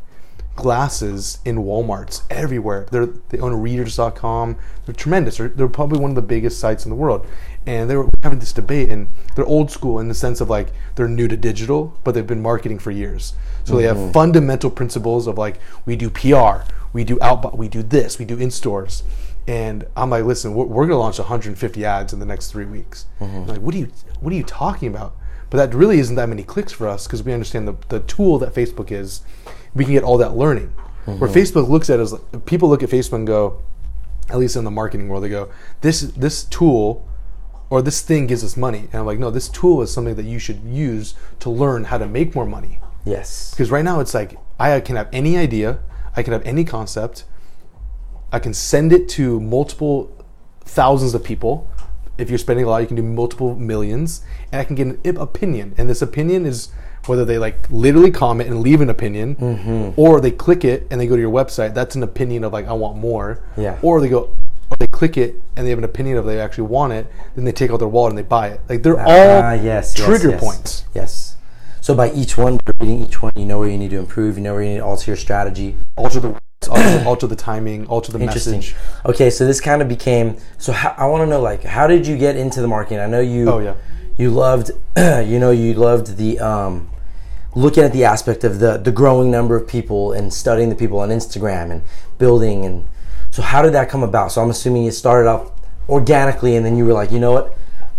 [0.59, 2.85] glasses in WalMarts everywhere.
[2.91, 4.57] They're they own Readers.com.
[4.85, 5.37] They're tremendous.
[5.37, 7.25] They're, they're probably one of the biggest sites in the world.
[7.65, 10.69] And they were having this debate, and they're old school in the sense of like
[10.95, 13.33] they're new to digital, but they've been marketing for years.
[13.65, 14.03] So they Mm-hmm.
[14.05, 18.25] have fundamental principles of like we do PR, we do outbound, we do this, we
[18.25, 19.03] do in stores.
[19.47, 22.65] And I'm like, listen, we're, we're going to launch 150 ads in the next three
[22.65, 23.05] weeks.
[23.19, 23.49] Mm-hmm.
[23.49, 25.15] Like, what are you, what are you talking about?
[25.49, 28.37] But that really isn't that many clicks for us because we understand the, the tool
[28.39, 29.21] that Facebook is.
[29.75, 30.73] We can get all that learning.
[31.05, 31.19] Mm-hmm.
[31.19, 33.61] Where Facebook looks at it as people look at Facebook and go,
[34.29, 35.49] at least in the marketing world, they go,
[35.81, 37.07] this this tool
[37.69, 38.89] or this thing gives us money.
[38.91, 41.97] And I'm like, no, this tool is something that you should use to learn how
[41.97, 42.79] to make more money.
[43.05, 43.51] Yes.
[43.51, 45.79] Because right now it's like I can have any idea,
[46.15, 47.25] I can have any concept,
[48.31, 50.15] I can send it to multiple
[50.61, 51.69] thousands of people.
[52.17, 55.17] If you're spending a lot, you can do multiple millions, and I can get an
[55.17, 55.73] opinion.
[55.77, 56.69] And this opinion is
[57.05, 59.99] whether they like literally comment and leave an opinion, Mm-hmm.
[59.99, 61.73] or they click it and they go to your website.
[61.73, 63.41] That's an opinion of like I want more.
[63.57, 63.77] Yeah.
[63.81, 64.35] Or they go,
[64.69, 67.07] or they click it and they have an opinion of they actually want it.
[67.35, 68.61] Then they take out their wallet and they buy it.
[68.69, 70.39] Like they're all Ah, yes, trigger yes.
[70.39, 70.85] points.
[70.93, 71.35] Yes.
[71.81, 74.37] So by each one, reading each one, you know where you need to improve.
[74.37, 75.75] You know where you need to alter your strategy.
[75.95, 78.55] Alter the alter, alter the timing, alter the Interesting.
[78.57, 78.75] message.
[79.05, 80.37] Okay, so this kind of became.
[80.57, 82.99] So how, I want to know, like, how did you get into the marketing?
[82.99, 83.49] I know you.
[83.49, 83.75] Oh, yeah.
[84.19, 86.91] You loved, you know, you loved the um,
[87.55, 90.99] looking at the aspect of the the growing number of people and studying the people
[90.99, 91.81] on Instagram and
[92.17, 92.87] building and.
[93.31, 94.31] So how did that come about?
[94.31, 95.51] So I'm assuming it started off
[95.87, 97.55] organically, and then you were like, you know what,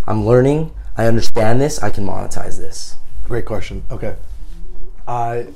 [0.07, 0.73] I'm learning.
[0.97, 1.83] I understand this.
[1.83, 2.97] I can monetize this.
[3.25, 3.85] Great question.
[3.91, 4.17] Okay.
[5.07, 5.47] I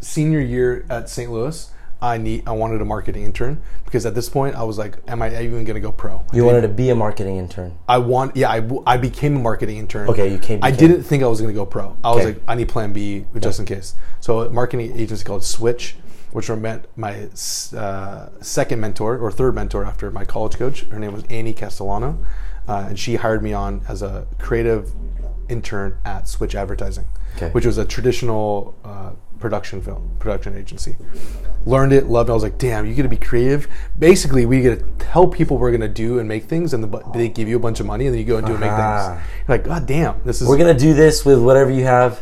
[0.00, 1.30] senior year at St.
[1.30, 4.98] Louis, I need I wanted a marketing intern because at this point I was like,
[5.08, 6.22] am I even going to go pro?
[6.32, 7.78] You wanted to be a marketing intern.
[7.88, 10.08] I want yeah, I, I became a marketing intern.
[10.08, 11.96] Okay, you came- I became- didn't think I was going to go pro.
[12.04, 13.94] I was like, I need plan B just in case.
[14.20, 15.96] So a marketing agency called Switch,
[16.32, 17.28] which were met my
[17.74, 20.82] uh, second mentor or third mentor after my college coach.
[20.84, 22.18] Her name was Annie Castellano,
[22.68, 24.92] uh, and she hired me on as a creative
[25.48, 27.04] intern at Switch Advertising,
[27.36, 27.50] Okay.
[27.50, 30.96] which was a traditional uh, production film production agency.
[31.64, 32.32] Learned it, loved it.
[32.32, 33.66] I was like, damn, you get to be creative.
[33.98, 37.28] Basically, we get to tell people we're gonna do and make things, and the, they
[37.28, 39.08] give you a bunch of money, and then you go and do and make Ah.
[39.16, 39.20] things.
[39.48, 42.20] You're like, god damn, this is We're gonna do this with whatever you have,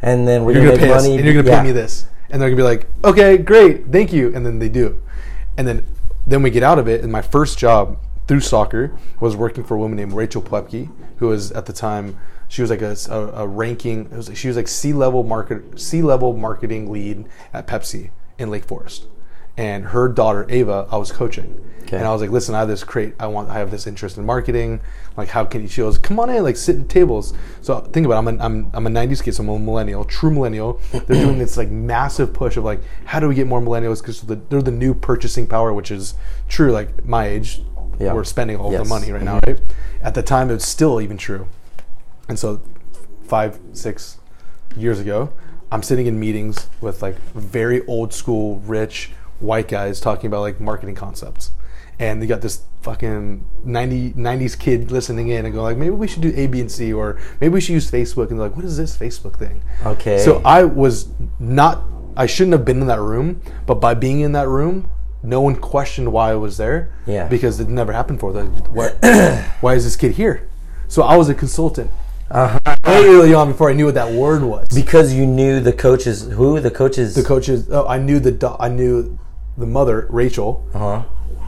[0.00, 1.16] and then we're gonna, gonna make pay us, money.
[1.16, 1.60] and you're gonna Yeah.
[1.60, 4.68] pay me this, and they're gonna be like, okay, great, thank you, and then they
[4.70, 4.98] do,
[5.56, 5.84] and then
[6.26, 7.02] then we get out of it.
[7.02, 11.28] And my first job through soccer was working for a woman named Rachel Plepke, who
[11.28, 12.16] was at the time
[12.48, 14.06] she was like a, a, a ranking.
[14.06, 18.50] It was, she was like C level market C level marketing lead at Pepsi in
[18.50, 19.06] Lake Forest,
[19.56, 21.64] and her daughter Ava, I was coaching.
[21.88, 21.96] Okay.
[21.96, 23.14] And I was like, listen, I have this crate.
[23.18, 23.48] I want.
[23.48, 24.80] I have this interest in marketing.
[25.16, 25.68] Like, how can you?
[25.68, 27.32] She goes, come on in, like sit at tables.
[27.62, 28.16] So think about.
[28.16, 28.18] It.
[28.18, 30.80] I'm an, I'm I'm a '90s kid, so I'm a millennial, true millennial.
[30.92, 34.02] They're doing this like massive push of like, how do we get more millennials?
[34.02, 36.14] Because the, they're the new purchasing power, which is
[36.46, 36.72] true.
[36.72, 37.62] Like my age,
[37.98, 38.12] Yeah.
[38.12, 38.82] we're spending all Yes.
[38.82, 39.52] the money right now, mm-hmm.
[39.52, 39.60] right?
[40.02, 41.48] At the time, it's still even true.
[42.28, 42.60] And so,
[43.22, 44.18] five, six
[44.76, 45.32] years ago,
[45.70, 49.10] I'm sitting in meetings with like very old school, rich
[49.40, 51.50] white guys talking about like marketing concepts.
[51.98, 56.06] And they got this fucking 90, 90s kid listening in and going like, maybe we
[56.06, 58.30] should do A, B, and C, or maybe we should use Facebook.
[58.30, 59.62] And they're like, what is this Facebook thing?
[59.84, 60.18] Okay.
[60.24, 61.08] So I was
[61.40, 61.82] not,
[62.16, 64.88] I shouldn't have been in that room, but by being in that room,
[65.24, 66.92] no one questioned why I was there.
[67.04, 67.26] Yeah.
[67.26, 68.32] Because it never happened before.
[68.32, 68.96] Like, what,
[69.60, 70.48] why is this kid here?
[70.86, 71.90] So I was a consultant
[72.30, 72.58] Uh-huh.
[72.86, 74.68] way early on before I knew what that word was.
[74.74, 76.24] Because you knew the coaches.
[76.32, 77.14] Who the coaches?
[77.14, 79.18] the coaches, oh, I knew the, do- I knew
[79.56, 81.02] the mother, Rachel, Uh huh.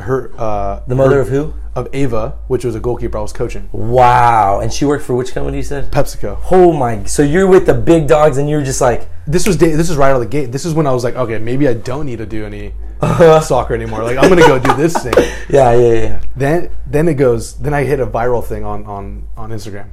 [0.05, 1.55] her, uh, The mother her- of who?
[1.77, 3.69] Of Ava, which was a goalkeeper I was coaching.
[3.73, 4.59] Wow.
[4.61, 5.59] And she worked for which company?
[5.59, 5.93] You said.
[5.93, 6.39] PepsiCo.
[6.51, 7.05] Oh my!
[7.05, 9.97] So you're with the big dogs, and you're just like, This was day, this is
[9.97, 10.51] right out of the gate.
[10.51, 13.41] This is when I was like, okay, maybe I don't need to do any Uh-huh.
[13.41, 14.03] soccer anymore.
[14.03, 15.15] Like I'm gonna go do this thing.
[15.49, 16.21] yeah, yeah, yeah.
[16.35, 17.55] Then then it goes.
[17.55, 19.91] Then I hit a viral thing on on on Instagram.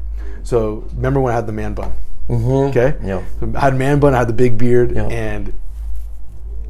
[0.48, 1.92] So remember when I had the man bun?
[2.30, 2.70] Mm-hmm.
[2.70, 2.96] Okay.
[3.04, 3.22] Yeah.
[3.42, 4.16] So I had man bun.
[4.16, 5.04] I had the big beard, Yeah.
[5.08, 5.52] and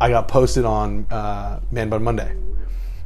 [0.02, 2.36] I got posted on uh, Man Bun Monday.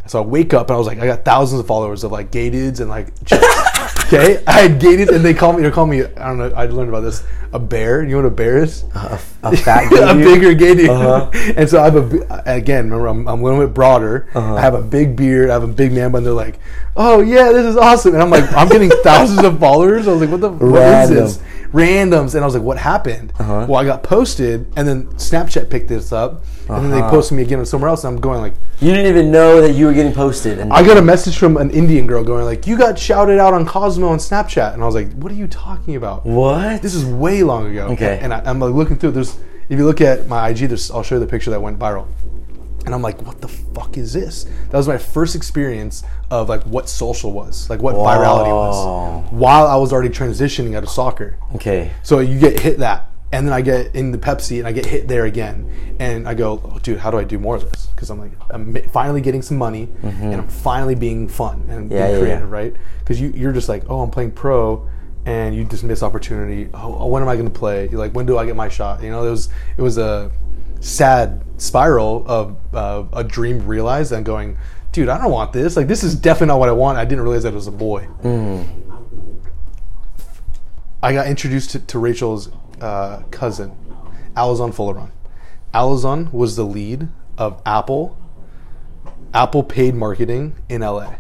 [0.08, 2.32] So I wake up and I was like, I got thousands of followers of like
[2.32, 3.08] gay dudes and like.
[4.14, 4.44] okay.
[4.48, 5.64] I had dudes and they call me.
[5.64, 6.02] They call me.
[6.04, 6.52] I don't know.
[6.56, 7.24] I learned about this.
[7.54, 8.02] A bear.
[8.04, 8.84] You know what a bear is?
[8.96, 10.90] A, a fat gay a bigger gay dude.
[10.90, 11.30] Uh-huh.
[11.58, 12.86] And so I have a again.
[12.90, 14.30] Remember, I'm, I'm a little bit broader.
[14.34, 14.56] Uh-huh.
[14.56, 15.50] I have a big beard.
[15.50, 16.24] I have a big man bun.
[16.24, 16.60] They're like,
[16.96, 20.08] "Oh yeah, this is awesome." And I'm like, I'm getting thousands of followers.
[20.08, 20.50] I was like, "What the?
[20.50, 21.40] What is this?"
[21.74, 22.36] Randoms.
[22.36, 23.66] And I was like, "What happened?" Uh-huh.
[23.68, 27.10] Well, I got posted, and then Snapchat picked this up, and then they Uh-huh.
[27.10, 28.04] posted me again somewhere else.
[28.06, 30.84] And I'm going like, You didn't even know that you were getting posted, and I
[30.84, 34.01] got a message from an Indian girl going like, "You got shouted out on Cosmo
[34.10, 36.82] on Snapchat," and I was like, "What are you talking about?" what?
[36.82, 37.88] This is way long ago.
[37.90, 38.20] Okay.
[38.22, 39.12] And I, I'm like looking through.
[39.12, 39.38] There's
[39.70, 42.08] if you look at my IG, there's I'll show you the picture that went viral.
[42.84, 44.46] And I'm like, what the fuck is this?
[44.70, 49.68] That was my first experience of like what social was, like what virality was, while
[49.68, 51.38] I was already transitioning out of soccer.
[51.56, 51.92] okay.
[52.02, 54.86] So you get hit that, and then I get in the Pepsi, and I get
[54.86, 57.86] hit there again, and I go, oh, dude, how do I do more of this?
[57.88, 61.94] Because I'm like, I'm finally getting some money, and I'm finally being fun and Mm-hmm.
[61.94, 62.56] Yeah, being creative, yeah.
[62.56, 62.76] right?
[63.00, 64.88] Because you you're just like, oh, I'm playing pro,
[65.26, 66.70] and you just miss opportunity.
[66.74, 67.88] Oh, when am I going to play?
[67.90, 69.04] You're like, when do I get my shot?
[69.04, 70.32] You know, it was it was a
[70.80, 74.58] sad spiral of uh, a dream realized and going,
[74.92, 75.78] dude, I don't want this.
[75.78, 76.98] Like, this is definitely not what I want.
[76.98, 78.08] I didn't realize that as a boy.
[81.04, 82.50] I got introduced to, to Rachel's
[82.82, 83.72] uh, cousin,
[84.36, 85.12] Alizon Fulleron.
[85.74, 88.18] Alizon was the lead of Apple,
[89.34, 91.16] Apple paid marketing in LA.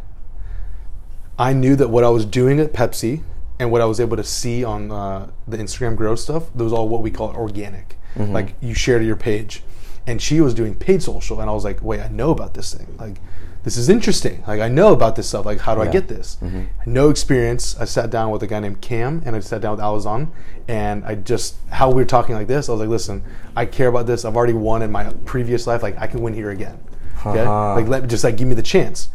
[1.39, 3.23] I knew that what I was doing at Pepsi
[3.59, 6.73] and what I was able to see on uh, the Instagram growth stuff, that was
[6.73, 7.97] all what we call organic.
[8.33, 9.63] Like you shared your page.
[10.07, 12.73] And she was doing paid social, and I was like, wait, I know about this
[12.73, 12.87] thing.
[12.97, 13.17] Like,
[13.63, 14.43] this is interesting.
[14.47, 15.45] Like, I know about this stuff.
[15.45, 16.37] Like, how do I get this?
[16.85, 17.75] No experience.
[17.79, 20.29] I sat down with a guy named Cam, and I sat down with Alizon,
[20.67, 22.69] and I just how we were talking like this.
[22.69, 23.23] I was like, listen,
[23.55, 24.25] I care about this.
[24.25, 25.83] I've already won in my previous life.
[25.83, 26.79] Like, I can win here again.
[27.25, 27.75] Okay, Uh-huh.
[27.75, 29.09] like let just like give me the chance.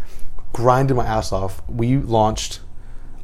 [0.52, 1.60] Grinded my ass off.
[1.68, 2.60] We launched.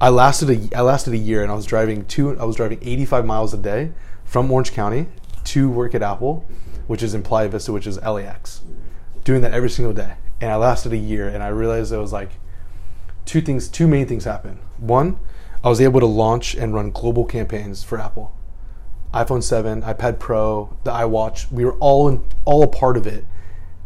[0.00, 2.36] I lasted a I lasted a year, and I was driving two.
[2.40, 3.92] I was driving 85 miles a day
[4.24, 5.06] from Orange County
[5.44, 6.44] to work at Apple,
[6.88, 8.62] which is in Playa Vista, which is LAX.
[9.22, 12.12] Doing that every single day, and I lasted a year, and I realized it was
[12.12, 12.30] like
[13.24, 13.68] two things.
[13.68, 14.58] Two main things happened.
[14.76, 15.18] One,
[15.62, 18.34] I was able to launch and run global campaigns for Apple.
[19.14, 21.50] iPhone 7, iPad Pro, the iWatch.
[21.52, 23.24] We were all in, all a part of it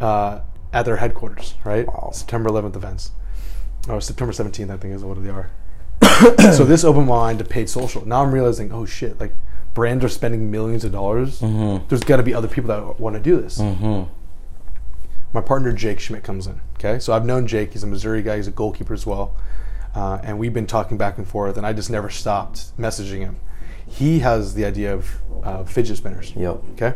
[0.00, 0.40] uh,
[0.72, 1.86] at their headquarters, right?
[1.86, 2.10] Wow.
[2.14, 3.10] September 11th events,
[3.88, 5.50] or September 17th, I think is what they are.
[6.54, 8.06] so this opened my mind to paid social.
[8.08, 9.34] Now I'm realizing, oh shit, like
[9.74, 11.40] brands are spending millions of dollars.
[11.88, 13.60] There's got to be other people that want to do this.
[15.32, 16.60] My partner Jake Schmidt comes in.
[16.74, 17.72] Okay, so I've known Jake.
[17.72, 18.36] He's a Missouri guy.
[18.36, 19.34] He's a goalkeeper as well,
[19.94, 21.56] uh, and we've been talking back and forth.
[21.56, 23.36] And I just never stopped messaging him.
[23.86, 25.10] He has the idea of
[25.44, 26.32] uh, fidget spinners.
[26.36, 26.62] Yep.
[26.72, 26.94] Okay.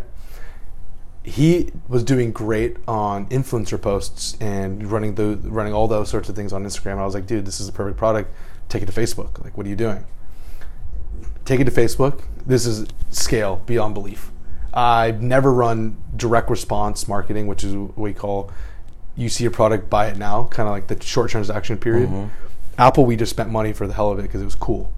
[1.22, 6.34] he was doing great on influencer posts and running the running all those sorts of
[6.36, 6.98] things on Instagram.
[6.98, 8.32] I was like, dude, this is a perfect product.
[8.68, 9.42] Take it to Facebook.
[9.44, 10.04] Like, what are you doing?
[11.44, 12.22] Take it to Facebook.
[12.46, 14.30] This is scale beyond belief.
[14.72, 18.50] I've never run direct response marketing, which is what we call
[19.16, 22.08] you see a product, buy it now, kind of like the short transaction period.
[22.08, 22.28] Mm-hmm.
[22.78, 24.92] Apple, we just spent money for the hell of it because it was cool.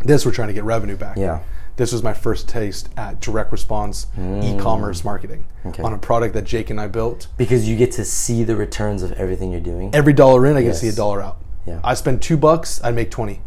[0.00, 1.16] This, we're trying to get revenue back.
[1.16, 1.40] Yeah.
[1.76, 5.70] This was my first taste at direct response e-commerce marketing Mm.
[5.70, 5.82] Okay.
[5.82, 7.26] on a product that Jake and I built.
[7.36, 9.92] Because you get to see the returns of everything you're doing.
[9.94, 10.80] Every dollar in, I get Yes.
[10.80, 11.38] to see a dollar out.
[11.66, 11.80] Yeah.
[11.82, 13.40] I spend two bucks, I make twenty,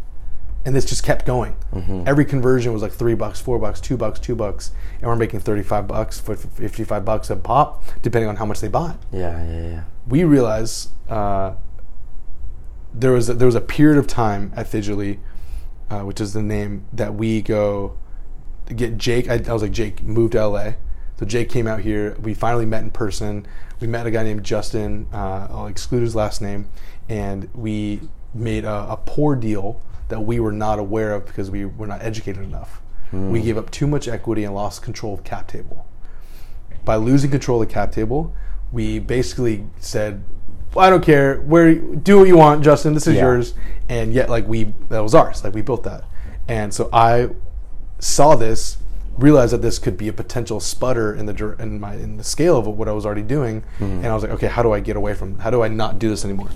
[0.65, 1.55] and this just kept going.
[1.73, 2.03] Mm-hmm.
[2.05, 5.39] Every conversion was like three bucks, four bucks, two bucks, two bucks, and we're making
[5.39, 8.97] thirty-five bucks, fifty-five bucks a pop, depending on how much they bought.
[9.11, 9.83] Yeah, yeah, yeah.
[10.07, 11.53] we realized uh,
[12.93, 15.19] there was a, there was a period of time at Fidgely,
[15.89, 17.97] uh, which is the name that we go
[18.75, 19.29] get Jake.
[19.29, 20.73] I, I was like Jake moved to LA,
[21.17, 22.17] so Jake came out here.
[22.21, 23.47] We finally met in person.
[23.79, 25.07] We met a guy named Justin.
[25.13, 26.67] Uh, I'll exclude his last name,
[27.07, 28.01] and we
[28.33, 32.01] made a, a poor deal that we were not aware of because we were not
[32.01, 32.81] educated enough.
[33.11, 33.45] We hmm.
[33.45, 35.87] gave up too much equity and lost control of cap table
[36.89, 38.33] by losing control of the cap table,
[38.71, 40.23] we basically said,
[40.73, 41.35] well, "I don't care.
[41.41, 42.93] Where do what you want, Justin.
[42.93, 43.25] This is Yeah.
[43.25, 43.53] yours."
[43.87, 45.43] And yet, like we that was ours.
[45.43, 46.03] Like we built that.
[46.47, 47.29] And so I
[47.99, 48.77] saw this,
[49.17, 52.57] realized that this could be a potential sputter in the in my in the scale
[52.57, 53.83] of what I was already doing, hmm.
[53.83, 55.39] and I was like, "Okay, how do I get away from?
[55.39, 56.49] How do I not do this anymore?"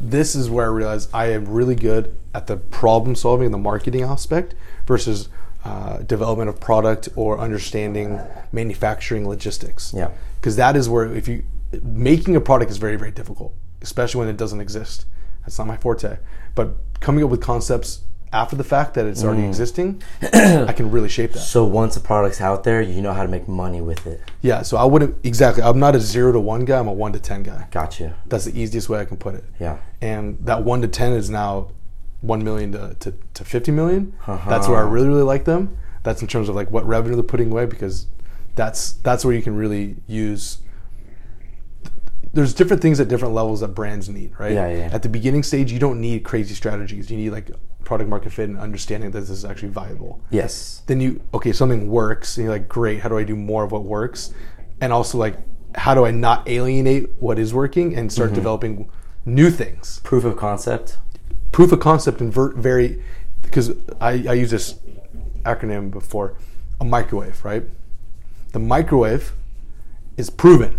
[0.00, 3.58] This is where I realized I am really good at the problem solving and the
[3.58, 4.54] marketing aspect
[4.86, 5.28] versus
[5.64, 8.20] uh, development of product or understanding
[8.52, 10.10] manufacturing logistics Yeah.
[10.40, 11.44] because that is where if you
[11.82, 15.04] making a product is very very difficult especially when it doesn't exist
[15.42, 16.16] that's not my forte
[16.54, 18.00] but coming up with concepts
[18.32, 20.00] after the fact that it's already existing
[20.32, 23.28] i can really shape that So once a product's out there, you know how to
[23.28, 24.22] make money with it.
[24.40, 27.12] yeah so i wouldn't exactly i'm not a zero to one guy i'm a one
[27.12, 28.14] to ten guy Gotcha.
[28.26, 29.78] that's the easiest way i can put it Yeah.
[30.00, 31.68] And that one to ten is now
[32.20, 34.48] one million to, to, to 50 million Uh-huh.
[34.50, 37.22] that's where i really really like them that's in terms of like what revenue they're
[37.22, 38.06] putting away because
[38.56, 40.58] that's that's where you can really use
[42.34, 44.90] there's different things at different levels that brands need right Yeah, yeah.
[44.92, 47.50] at the beginning stage you don't need crazy strategies you need like
[47.84, 50.82] product market fit and understanding that this is actually viable Yes.
[50.86, 53.72] then you okay something works and you're like great how do i do more of
[53.72, 54.32] what works
[54.80, 55.36] and also like
[55.74, 58.14] how do i not alienate what is working and Mm-hmm.
[58.14, 58.90] start developing
[59.24, 60.00] new things.
[60.04, 60.98] Proof of concept.
[61.52, 63.02] proof of concept and ver- very
[63.42, 64.74] because I, I use this
[65.44, 66.34] acronym before
[66.80, 67.64] a microwave right?
[68.52, 69.32] The microwave
[70.16, 70.78] is proven.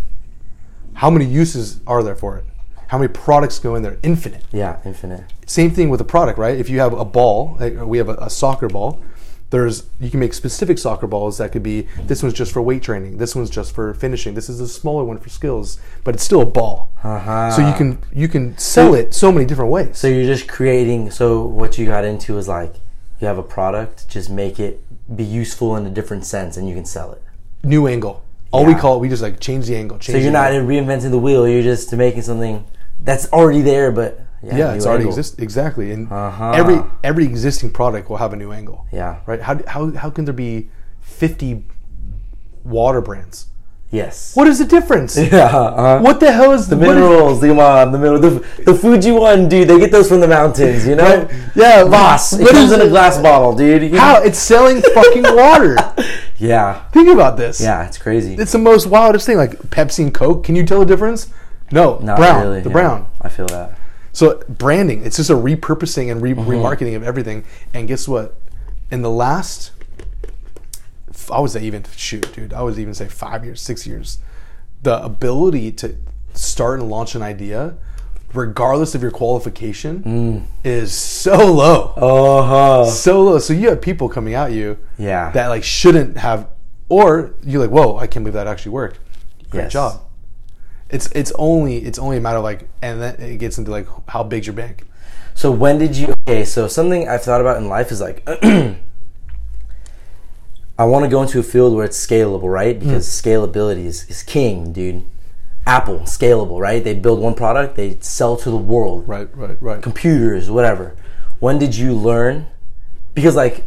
[0.96, 2.46] How many uses are there for it?
[2.88, 3.98] How many products go in there?
[4.04, 4.44] Infinite.
[4.52, 5.24] Yeah, infinite.
[5.46, 6.58] same thing with a product right?
[6.58, 9.02] If you have a ball like we have a, a soccer ball
[9.52, 12.84] there's you can make specific soccer balls that could be this one's just for weight
[12.84, 16.24] training this one's just for finishing this is a smaller one for skills but it's
[16.24, 17.50] still a ball Uh-huh.
[17.52, 21.10] so you can you can sell it so many different ways So you're just creating.
[21.12, 22.76] So what you got into is like
[23.20, 24.82] you have a product, just make it
[25.14, 27.22] be useful in a different sense, and you can sell it.
[27.64, 28.24] new angle.
[28.52, 29.98] All we call it, we just like change the angle.
[30.00, 30.70] Change So you're not angle.
[30.70, 31.46] reinventing the wheel.
[31.48, 32.64] You're just making something
[33.04, 35.18] that's already there, but yeah, yeah, it's already angle.
[35.20, 35.92] exist exactly.
[35.92, 36.52] And Uh-huh.
[36.52, 38.86] every every existing product will have a new angle.
[38.92, 39.20] Yeah.
[39.26, 39.42] Right?
[39.42, 40.70] How how how can there be
[41.02, 41.64] 50
[42.64, 43.48] water brands?
[43.92, 44.36] Yes.
[44.36, 45.18] What is the difference?
[45.32, 45.46] Yeah.
[45.50, 47.40] Uh, What the hell is the what is- minerals?
[47.42, 48.20] Come on, the mineral.
[48.22, 49.68] The, the Fuji one, dude.
[49.68, 50.86] They get those from the mountains.
[50.86, 51.26] You know.
[51.26, 51.32] Right.
[51.56, 52.34] Yeah, Voss.
[52.34, 53.82] It comes in a glass bottle, dude.
[53.92, 55.76] You- How it's selling fucking water.
[56.42, 56.86] Yeah.
[56.94, 57.60] Think about this.
[57.60, 57.86] Yeah.
[57.86, 58.36] It's crazy.
[58.36, 59.36] It's the most wildest thing.
[59.36, 60.46] Like Pepsi and Coke.
[60.46, 61.28] Can you tell the difference?
[61.70, 61.98] No.
[62.00, 62.42] Not brown.
[62.44, 62.62] really.
[62.62, 62.74] the yeah.
[62.74, 63.08] brown.
[63.20, 63.78] I feel that.
[64.20, 66.52] So branding, it's just a repurposing and re- Mm-hmm.
[66.52, 67.46] remarketing of everything.
[67.74, 68.36] And guess what?
[68.92, 69.72] In the last,
[71.32, 74.20] I would say even shoot, dude, I would even say five years, six years,
[74.84, 75.96] the ability to
[76.34, 77.76] start and launch an idea,
[78.34, 80.44] regardless of your qualification, Mm.
[80.66, 82.42] is so low, Oh.
[82.44, 83.40] huh so low.
[83.40, 85.32] So you have people coming at you Yeah.
[85.32, 86.48] that like shouldn't have,
[86.90, 89.00] or you're like, whoa, I can't believe that actually worked.
[89.50, 89.72] Great Yes.
[89.72, 90.02] job.
[90.90, 93.88] It's it's only it's only a matter of like, and then it gets into like
[94.08, 94.86] how big's your bank.
[95.36, 96.14] So when did you?
[96.28, 98.24] Okay, so something I've thought about in life is like,
[100.80, 102.76] I want to go into a field where it's scalable, right?
[102.76, 102.88] Hmm.
[102.88, 105.06] Because scalability is, is king, dude.
[105.68, 106.84] Apple, scalable, right?
[106.84, 109.08] They build one product, they sell to the world.
[109.08, 109.84] Right, right, right.
[109.84, 110.96] Computers, whatever.
[111.40, 112.48] When did you learn?
[113.14, 113.66] Because like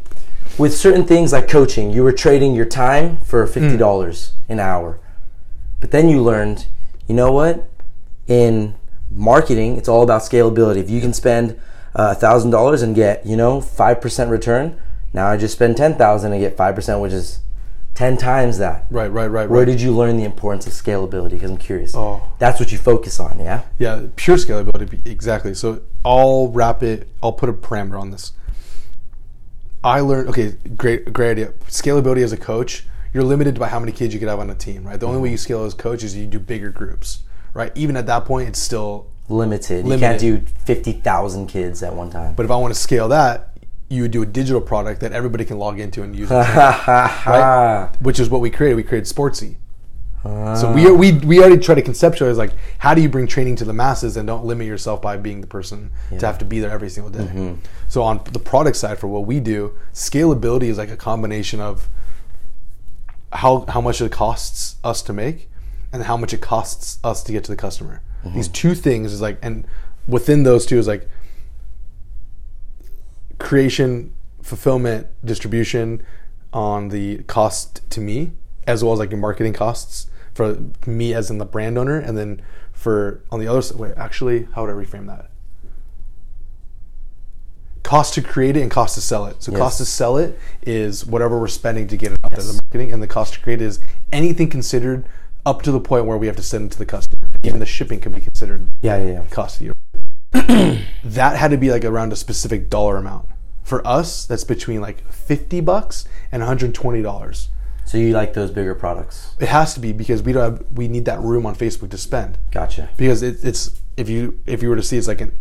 [0.58, 4.98] with certain things like coaching, you were trading your time for fifty dollars an hour,
[5.80, 6.66] but then you learned,
[7.07, 7.68] you know what?
[8.26, 8.74] In
[9.11, 10.76] marketing, it's all about scalability.
[10.76, 11.53] If you can spend
[11.94, 14.80] uh, a thousand dollars and get you know five percent return,
[15.12, 17.40] now I just spend ten thousand and get five percent, which is
[17.94, 18.86] ten times that.
[18.90, 19.64] Right, right, right, Where right.
[19.66, 21.30] did you learn the importance of scalability?
[21.30, 21.94] Because I'm curious.
[21.94, 22.22] Oh.
[22.38, 23.62] That's what you focus on, yeah.
[23.78, 25.07] Yeah, pure scalability.
[25.07, 25.55] Exactly.
[25.55, 27.09] So I'll wrap it.
[27.22, 28.32] I'll put a parameter on this.
[29.84, 30.28] I learned.
[30.28, 31.53] Okay, great, great idea.
[31.68, 34.54] Scalability as a coach, you're limited by how many kids you could have on a
[34.54, 34.98] team, right?
[34.98, 37.22] The only way you scale as coach is you do bigger groups,
[37.54, 37.72] right?
[37.74, 39.08] Even at that point, it's still.
[39.86, 40.20] Limited.
[40.22, 42.34] You can't do fifty thousand kids at one time.
[42.34, 43.56] But if I want to scale that,
[43.88, 47.90] you would do a digital product that everybody can log into and use, right?
[48.00, 48.74] which is what we created.
[48.74, 49.56] We created Sportsy.
[50.24, 50.54] Ah.
[50.54, 53.64] So we, we we already try to conceptualize like how do you bring training to
[53.64, 56.70] the masses and don't limit yourself by being the person to have to be there
[56.70, 57.24] every single day.
[57.24, 57.54] Mm-hmm.
[57.88, 61.88] So on the product side for what we do, scalability is like a combination of
[63.33, 65.49] how how much it costs us to make
[65.93, 68.03] and how much it costs us to get to the customer.
[68.24, 68.37] Mm-hmm.
[68.37, 69.66] These two things is like and
[70.07, 71.09] within those two is like
[73.39, 74.12] creation,
[74.43, 76.03] fulfillment, distribution
[76.53, 78.33] on the cost to me,
[78.66, 82.16] as well as like your marketing costs for me as in the brand owner, and
[82.16, 82.41] then
[82.72, 83.78] for on the other side.
[83.78, 85.30] Wait, actually, how would I reframe that?
[87.83, 89.43] Cost to create it and cost to sell it.
[89.43, 89.59] So Yes.
[89.59, 93.03] cost to sell it is whatever we're spending to get it there, the marketing, and
[93.03, 93.80] the cost to create is
[94.12, 95.07] anything considered
[95.45, 97.28] up to the point where we have to send it to the customer.
[97.43, 99.24] Even the shipping can be considered Yeah, yeah, yeah.
[99.30, 99.74] cost to you.
[100.33, 103.28] that had to be like around a specific dollar amount.
[103.62, 107.49] For us, that's between like 50 bucks and $120.
[107.85, 109.35] So you like those bigger products?
[109.41, 111.99] It has to be because we don't have, we need that room on Facebook to
[111.99, 112.39] spend.
[112.51, 112.91] Gotcha.
[112.97, 115.39] Because it, it's if you if you were to see it's like an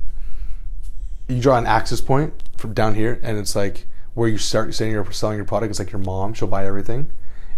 [1.29, 4.91] you draw an axis point from down here and it's like where you start saying
[4.91, 7.09] you're selling your product, it's like your mom, she'll buy everything.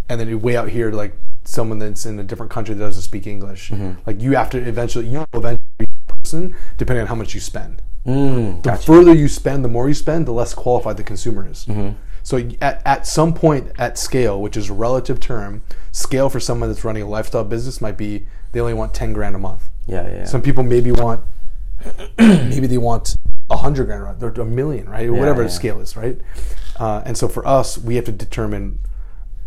[0.09, 2.83] And then you way out here to like someone that's in a different country that
[2.83, 3.71] doesn't speak English.
[4.05, 7.33] Like you have to eventually you will eventually be a person depending on how much
[7.33, 7.81] you spend.
[8.05, 8.85] Mm, the gotcha.
[8.85, 11.65] further you spend, the more you spend, the less qualified the consumer is.
[12.21, 16.69] So at, at some point at scale, which is a relative term, scale for someone
[16.69, 19.69] that's running a lifestyle business might be they only want ten grand a month.
[19.87, 20.15] Yeah, yeah.
[20.17, 20.25] yeah.
[20.25, 21.21] Some people maybe want
[22.17, 23.15] maybe they want
[23.53, 24.21] a hundred grand?
[24.23, 25.07] Or a million, right?
[25.07, 25.47] Or whatever yeah.
[25.47, 26.19] the scale is, right?
[26.79, 28.79] Uh, and so for us, we have to determine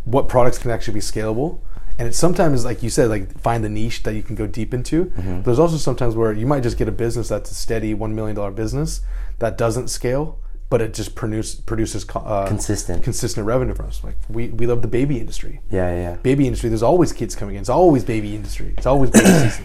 [0.04, 1.58] what products can actually be scalable.
[1.98, 4.74] And it's sometimes, like you said, like find the niche that you can go deep
[4.74, 5.06] into.
[5.06, 5.42] Mm-hmm.
[5.42, 8.36] There's also sometimes where you might just get a business that's a steady one million
[8.36, 9.00] dollar business
[9.38, 10.38] that doesn't scale,
[10.68, 13.02] but it just produce, produces uh, Consistent.
[13.02, 14.04] consistent revenue for us.
[14.04, 15.60] Like we, we love the baby industry.
[15.70, 16.16] yeah, yeah, yeah.
[16.16, 16.68] Baby industry.
[16.68, 17.62] There's always kids coming in.
[17.62, 18.74] It's always baby industry.
[18.76, 19.64] It's always baby season.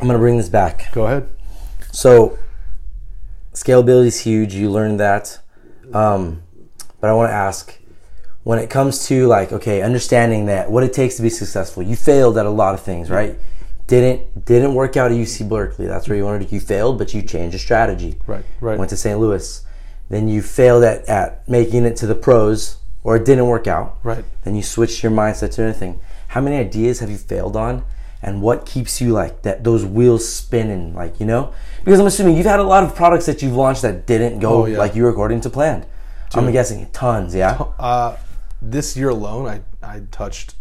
[0.00, 0.92] I'm gonna bring this back.
[0.92, 1.28] Go ahead.
[1.92, 2.36] So,
[3.56, 4.54] scalability is huge.
[4.54, 5.40] You learned that.
[5.92, 6.42] Um,
[7.00, 7.78] but I want to ask
[8.44, 11.82] when it comes to like, okay, understanding that what it takes to be successful.
[11.82, 13.36] You failed at a lot of things, right?
[13.86, 15.86] Didn't didn't work out at UC Berkeley.
[15.86, 16.54] That's where you wanted to.
[16.54, 18.18] You failed, but you changed your strategy.
[18.26, 18.78] Right, right.
[18.78, 19.18] Went to St.
[19.18, 19.64] Louis.
[20.08, 23.98] Then you failed at, at making it to the pros, or it didn't work out.
[24.02, 24.24] Right.
[24.44, 26.00] Then you switched your mindset to anything.
[26.28, 27.84] How many ideas have you failed on?
[28.22, 31.52] And what keeps you like that those wheels spinning, like, you know?
[31.84, 34.62] Because I'm assuming you've had a lot of products that you've launched that didn't go
[34.62, 34.78] Oh, yeah.
[34.78, 35.86] like you were according to plan.
[36.34, 37.52] I'm guessing tons, yeah?
[37.78, 38.16] Uh,
[38.60, 40.54] this year alone, I, I touched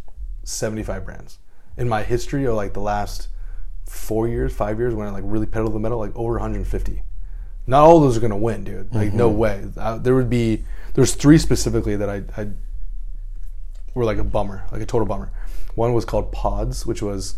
[0.43, 1.39] 75 brands.
[1.77, 3.27] In my history of like the last
[3.85, 7.01] four years, five years, when I like really pedaled the metal, like over 150.
[7.67, 8.93] Not all those are gonna win, dude.
[8.93, 9.65] Like no way.
[9.75, 12.49] Uh, there would be there's three specifically that I, I
[13.95, 15.31] were like a bummer, like a total bummer.
[15.73, 17.35] One was called Pods, which was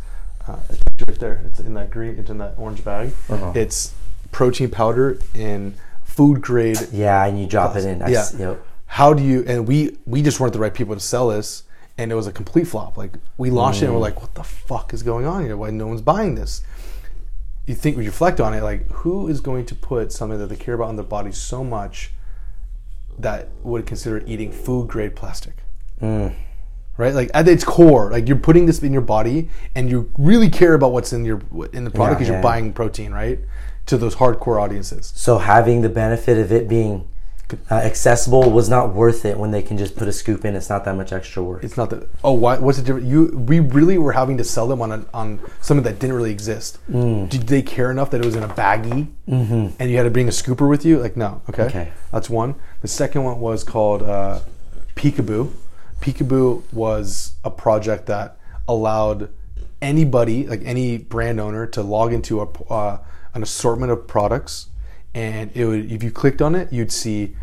[0.47, 1.41] uh, it's right there.
[1.45, 2.17] It's in that green.
[2.17, 3.11] It's in that orange bag.
[3.29, 3.51] Uh-huh.
[3.55, 3.93] It's
[4.31, 8.01] protein powder in food grade Yeah, and you drop it in.
[8.01, 8.19] I yeah.
[8.19, 8.63] s- yep.
[8.85, 9.43] How do you?
[9.47, 11.63] And we we just weren't the right people to sell this,
[11.97, 12.97] and it was a complete flop.
[12.97, 15.57] Like we launched it, and we're like, what the fuck is going on here?
[15.57, 16.61] Why no one's buying this?
[17.65, 20.55] You think we reflect on it, like who is going to put something that they
[20.55, 22.11] care about in their body so much
[23.19, 25.55] that would consider eating food grade plastic?
[26.97, 30.49] Right, like at its core, like you're putting this in your body, and you really
[30.49, 31.41] care about what's in your
[31.71, 32.33] in the product Yeah, because yeah.
[32.33, 33.39] you're buying protein, right?
[33.85, 35.13] To those hardcore audiences.
[35.15, 37.07] So having the benefit of it being
[37.71, 40.55] uh, accessible was not worth it when they can just put a scoop in.
[40.55, 41.63] It's not that much extra work.
[41.63, 42.09] It's not that.
[42.23, 42.57] Oh, why?
[42.57, 43.07] What's the difference?
[43.07, 46.31] You, we really were having to sell them on a, on something that didn't really
[46.31, 46.79] exist.
[46.91, 47.29] Mm.
[47.29, 49.67] Did they care enough that it was in a baggie, mm-hmm.
[49.79, 50.99] and you had to bring a scooper with you?
[50.99, 51.41] Like, no.
[51.49, 51.63] Okay.
[51.63, 51.91] Okay.
[52.11, 52.55] That's one.
[52.81, 54.41] The second one was called uh,
[54.95, 55.53] Peekaboo.
[56.01, 58.37] Peekaboo was a project that
[58.67, 59.29] allowed
[59.81, 62.99] anybody, like any brand owner, to log into a uh,
[63.33, 64.67] an assortment of products,
[65.13, 67.35] and it would, if you clicked on it, you'd see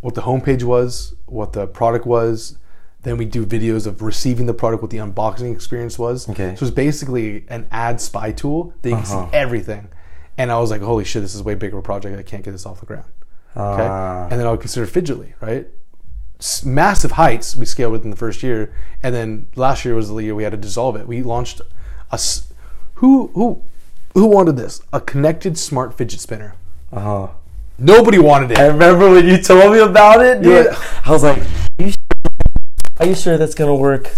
[0.00, 2.58] what the homepage was, what the product was.
[3.02, 6.28] Then we do videos of receiving the product, what the unboxing experience was.
[6.28, 6.56] Okay.
[6.56, 9.30] So it's basically an ad spy tool that you can Uh-huh.
[9.30, 9.88] see everything.
[10.36, 12.18] And I was like, holy shit, this is way bigger project.
[12.18, 13.06] I can't get this off the ground.
[13.56, 13.86] Okay.
[13.88, 14.26] Ah.
[14.28, 15.66] and then I would consider Fidgetly, right?
[16.64, 18.72] Massive heights we scaled within the first year,
[19.02, 21.06] and then last year was the year we had to dissolve it.
[21.06, 21.60] We launched
[22.10, 22.20] a
[22.94, 23.62] who who
[24.14, 26.54] who wanted this a connected smart fidget spinner.
[26.92, 27.28] Uh huh.
[27.78, 28.58] Nobody wanted it.
[28.58, 30.66] I remember when you told me about it, dude.
[30.66, 31.00] Yeah.
[31.04, 31.42] I was like,
[31.78, 31.92] are you,
[32.98, 34.10] are you sure that's gonna work?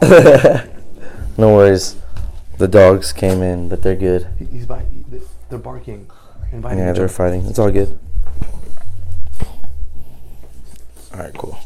[0.02, 1.96] no worries.
[2.58, 4.26] The dogs came in, but they're good.
[4.50, 4.82] He's by,
[5.48, 6.10] they're barking,
[6.52, 7.46] inviting Yeah, they're fighting.
[7.46, 7.98] It's all good.
[11.12, 11.58] All right, cool.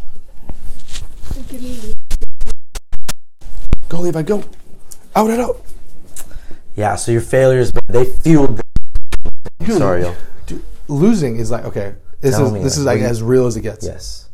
[3.88, 4.42] Go, Levi, go.
[5.14, 5.60] Out and out.
[6.74, 6.96] Yeah.
[6.96, 8.60] So your failures, but they fueled.
[9.58, 10.14] Dude, Sorry, yo.
[10.46, 11.94] Dude, losing is like okay.
[12.20, 13.84] This Tell is me, this like, is like what as real as it gets.
[13.84, 14.30] Yes.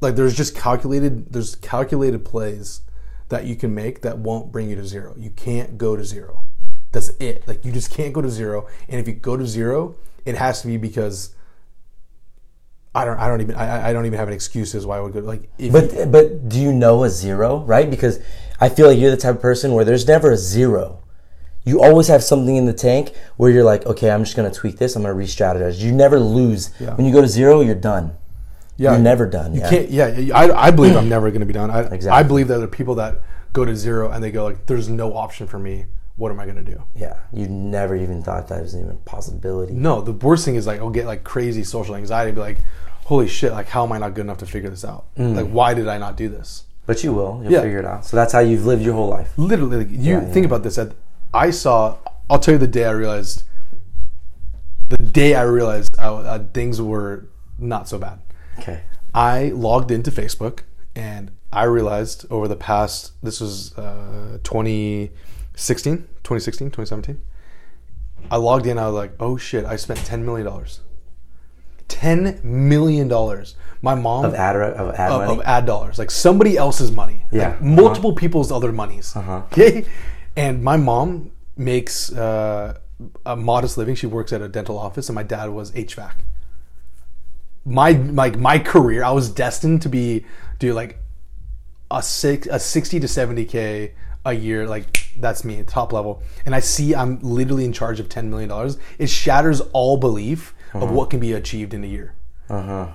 [0.00, 2.80] Like there's just calculated there's calculated plays
[3.28, 5.14] that you can make that won't bring you to zero.
[5.16, 6.44] You can't go to zero.
[6.94, 7.46] That's it.
[7.46, 8.66] Like you just can't go to zero.
[8.88, 11.34] And if you go to zero, it has to be because
[12.94, 15.00] I don't I don't even I, I don't even have an excuse as why I
[15.00, 17.90] would go like if you- But but do you know a zero, right?
[17.90, 18.20] Because
[18.60, 21.00] I feel like you're the type of person where there's never a zero.
[21.64, 24.78] You always have something in the tank where you're like, okay, I'm just gonna tweak
[24.78, 24.94] this.
[24.94, 25.78] I'm gonna re-strategize.
[25.80, 26.70] You never lose.
[26.78, 26.94] Yeah.
[26.94, 28.12] When you go to zero, you're done.
[28.76, 29.54] yeah, You're never done.
[29.54, 29.70] You yeah.
[29.70, 29.90] can't.
[29.90, 31.70] Yeah, I, I believe I'm never going to be done.
[31.70, 33.22] I, I believe that there are people that
[33.52, 35.86] go to zero and they go like, "There's no option for me.
[36.16, 37.16] What am I going to do?" Yeah.
[37.32, 39.72] You never even thought that was even a possibility.
[39.74, 42.32] No, the worst thing is like I'll get like crazy social anxiety.
[42.32, 42.58] Be like,
[43.04, 43.52] "Holy shit!
[43.52, 45.06] Like, how am I not good enough to figure this out?
[45.16, 47.40] Like, why did I not do this?" But you will.
[47.42, 47.62] You'll Yeah.
[47.62, 48.04] figure it out.
[48.04, 49.32] So that's how you've lived your whole life.
[49.38, 50.32] Literally, like, you Yeah, yeah.
[50.32, 50.76] think about this.
[50.76, 50.92] That
[51.32, 51.96] I saw.
[52.30, 53.42] I'll tell you the day I realized.
[54.90, 57.26] The day I realized I, uh, things were
[57.58, 58.18] not so bad.
[58.58, 58.80] Okay.
[59.14, 60.60] I logged into Facebook
[60.94, 64.38] and I realized over the past, this was uh,
[65.56, 67.20] 2016, 2016, 2017.
[68.30, 70.48] I logged in, I was like, oh shit, I spent $10 million.
[71.88, 73.44] $10 million.
[73.82, 75.32] My mom, Of ad of ad of, money.
[75.40, 77.50] of ad dollars, like somebody else's money, Yeah.
[77.50, 79.14] like multiple people's other monies.
[79.14, 79.42] Uh-huh.
[79.52, 79.84] Okay,
[80.36, 82.78] and my mom makes uh,
[83.26, 83.94] a modest living.
[83.94, 86.12] She works at a dental office, and my dad was HVAC.
[87.66, 90.24] My like my career, I was destined to be
[90.58, 90.98] do like
[91.90, 93.92] a six a sixty to seventy k
[94.24, 94.66] a year.
[94.66, 96.22] Like that's me, top level.
[96.44, 98.78] And I see I'm literally in charge of ten million dollars.
[98.98, 100.92] It shatters all belief of uh-huh.
[100.92, 102.14] what can be achieved in a year
[102.48, 102.88] Uh huh.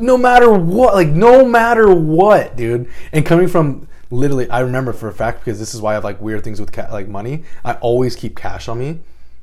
[0.00, 2.88] no matter what, like no matter what, dude.
[3.12, 6.04] And coming from literally, I remember for a fact because this is why I have
[6.04, 7.44] like weird things with ca- like money.
[7.64, 9.00] I always keep cash on me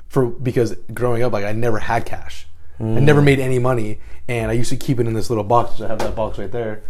[0.08, 2.46] for because growing up, like I never had cash.
[2.80, 3.02] I mm.
[3.02, 5.80] never made any money, and I used to keep it in this little box.
[5.80, 6.82] I have that box right there,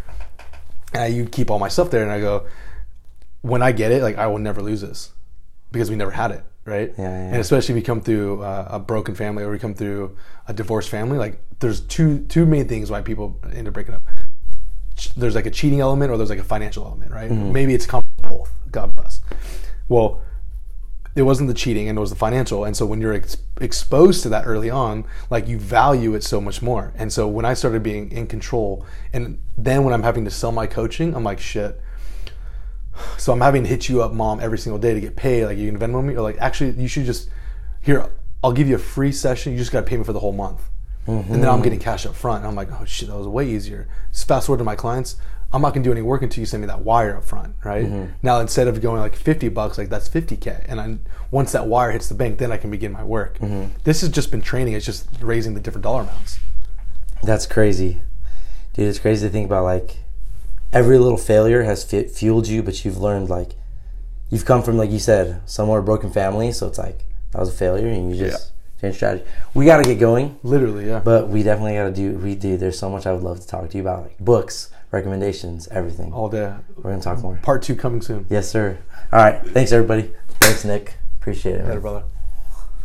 [0.95, 2.03] and I you keep all my stuff there.
[2.03, 2.47] And I go,
[3.43, 5.13] when I get it, like I will never lose this
[5.71, 6.93] because we never had it, right?
[6.97, 7.29] Yeah, yeah.
[7.29, 10.17] And especially if we come through uh, a broken family or we come through
[10.49, 14.03] a divorced family, like there's two two main things why people end up breaking up.
[15.17, 17.31] There's like a cheating element or there's like a financial element, right?
[17.31, 17.53] Mm-hmm.
[17.53, 17.87] Maybe it's
[18.23, 18.53] both.
[18.71, 19.21] God bless.
[19.89, 20.23] Well,
[21.15, 24.23] it wasn't the cheating and it was the financial, and so when you're ex- exposed
[24.23, 26.93] to that early on, like you value it so much more.
[26.97, 30.53] And so when I started being in control, and then when I'm having to sell
[30.53, 31.82] my coaching, I'm like shit.
[33.17, 35.47] So I'm having to hit you up, mom, every single day to get paid.
[35.47, 37.29] Like you can Venmo me, or like actually you should just
[37.81, 38.11] here.
[38.45, 39.53] I'll give you a free session.
[39.53, 40.69] You just got to pay me for the whole month,
[41.07, 41.63] and then I'm mm-hmm.
[41.63, 42.39] getting cash up front.
[42.39, 43.89] And I'm like, oh shit, that was way easier.
[44.11, 45.17] Just fast forward to my clients.
[45.53, 47.85] I'm not gonna do any work until you send me that wire up front, right?
[47.85, 48.13] Mm-hmm.
[48.23, 50.99] Now instead of going like 50 bucks, like that's 50k, and I,
[51.31, 53.39] once that wire hits the bank, then I can begin my work.
[53.39, 53.75] Mm-hmm.
[53.85, 54.75] This has just been training.
[54.75, 56.41] It's just raising the different dollar amounts.
[57.23, 58.01] That's crazy,
[58.73, 58.89] dude.
[58.89, 59.65] It's crazy to think about.
[59.65, 59.99] Like
[60.73, 63.29] every little failure has fu- fueled you, but you've learned.
[63.31, 63.51] Like
[64.31, 66.53] you've come from, like you said, somewhere broken family.
[66.53, 69.25] So it's like that was a failure, and you just change strategy.
[69.55, 71.01] We got to get going, Literally, yeah.
[71.05, 72.19] but we definitely got to do.
[72.19, 72.57] We do.
[72.57, 76.13] There's so much I would love to talk to you about, like books, recommendations, everything.
[76.13, 76.53] All day.
[76.77, 77.39] We're gonna talk more.
[77.43, 78.27] Part two coming soon.
[78.29, 78.79] Yes, sir.
[79.13, 79.41] All right.
[79.49, 80.13] Thanks, everybody.
[80.41, 80.95] Thanks, Nick.
[81.21, 81.67] Appreciate it.
[81.67, 82.05] Better brother.